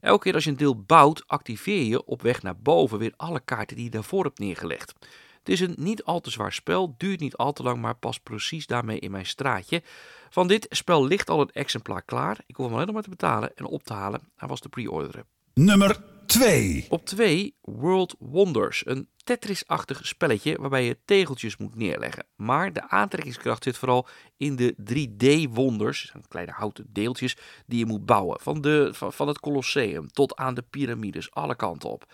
[0.02, 3.40] Elke keer als je een deel bouwt, activeer je op weg naar boven weer alle
[3.40, 4.94] kaarten die je daarvoor hebt neergelegd.
[5.40, 8.24] Het is een niet al te zwaar spel, duurt niet al te lang, maar past
[8.24, 9.82] precies daarmee in mijn straatje.
[10.30, 12.38] Van dit spel ligt al een exemplaar klaar.
[12.46, 14.22] Ik hoef hem alleen nog maar te betalen en op te halen.
[14.36, 15.26] Hij was te pre-orderen.
[15.54, 16.86] Nummer 2.
[16.90, 22.26] Op 2 World Wonders, een Tetris-achtig spelletje waarbij je tegeltjes moet neerleggen.
[22.36, 24.08] Maar de aantrekkingskracht zit vooral
[24.38, 28.40] in de 3D-wonders, kleine houten deeltjes die je moet bouwen.
[28.40, 32.06] Van, de, van, van het Colosseum tot aan de piramides, alle kanten op.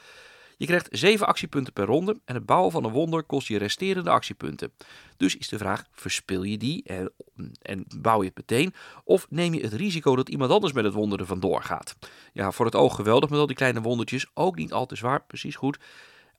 [0.64, 4.10] Je krijgt 7 actiepunten per ronde en het bouwen van een wonder kost je resterende
[4.10, 4.74] actiepunten.
[5.18, 7.14] Dus is de vraag, verspil je die en,
[7.62, 8.74] en bouw je het meteen?
[9.04, 11.96] Of neem je het risico dat iemand anders met het wonder er vandoor gaat?
[12.34, 15.26] Ja, voor het oog geweldig met al die kleine wondertjes, ook niet al te zwaar,
[15.26, 15.80] precies goed.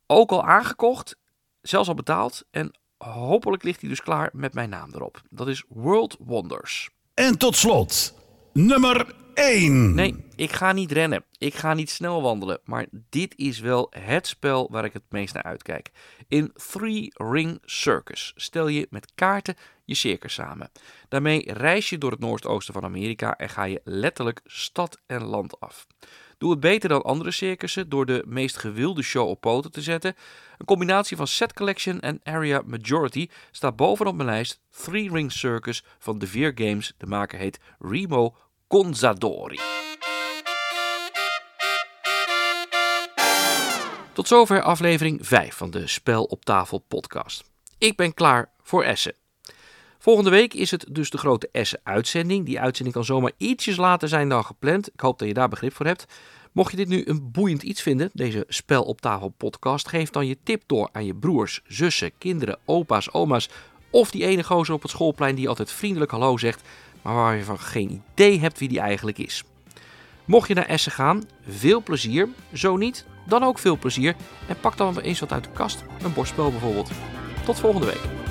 [0.06, 1.16] Ook al aangekocht,
[1.60, 5.22] zelfs al betaald en hopelijk ligt hij dus klaar met mijn naam erop.
[5.30, 6.90] Dat is World Wonders.
[7.14, 8.14] En tot slot,
[8.54, 9.94] nummer 1.
[9.94, 11.24] Nee, ik ga niet rennen.
[11.38, 12.60] Ik ga niet snel wandelen.
[12.64, 15.90] Maar dit is wel het spel waar ik het meest naar uitkijk.
[16.28, 20.70] In Three Ring Circus stel je met kaarten je circus samen.
[21.08, 25.60] Daarmee reis je door het noordoosten van Amerika en ga je letterlijk stad en land
[25.60, 25.86] af.
[26.38, 30.14] Doe het beter dan andere circussen door de meest gewilde show op poten te zetten.
[30.58, 35.84] Een combinatie van set collection en area majority staat bovenop mijn lijst Three Ring Circus
[35.98, 36.94] van De Veer Games.
[36.98, 39.58] De maker heet Remo Conzadori.
[44.12, 47.44] Tot zover aflevering 5 van de Spel op tafel podcast.
[47.78, 49.23] Ik ben klaar voor Essen.
[50.04, 52.46] Volgende week is het dus de grote Essen-uitzending.
[52.46, 54.92] Die uitzending kan zomaar ietsjes later zijn dan gepland.
[54.92, 56.06] Ik hoop dat je daar begrip voor hebt.
[56.52, 60.26] Mocht je dit nu een boeiend iets vinden, deze Spel op tafel podcast, geef dan
[60.26, 63.48] je tip door aan je broers, zussen, kinderen, opa's, oma's
[63.90, 66.62] of die ene gozer op het schoolplein die altijd vriendelijk hallo zegt,
[67.02, 69.44] maar waar je van geen idee hebt wie die eigenlijk is.
[70.24, 72.28] Mocht je naar Essen gaan, veel plezier.
[72.52, 74.16] Zo niet, dan ook veel plezier.
[74.48, 76.90] En pak dan eens wat uit de kast, een borstspel bijvoorbeeld.
[77.44, 78.23] Tot volgende week.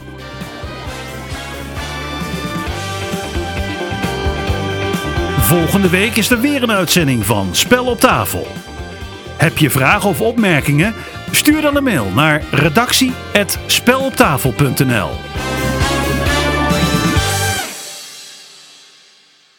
[5.54, 8.48] Volgende week is er weer een uitzending van Spel op tafel.
[9.38, 10.94] Heb je vragen of opmerkingen?
[11.32, 15.10] Stuur dan een mail naar redactie@speloptafel.nl.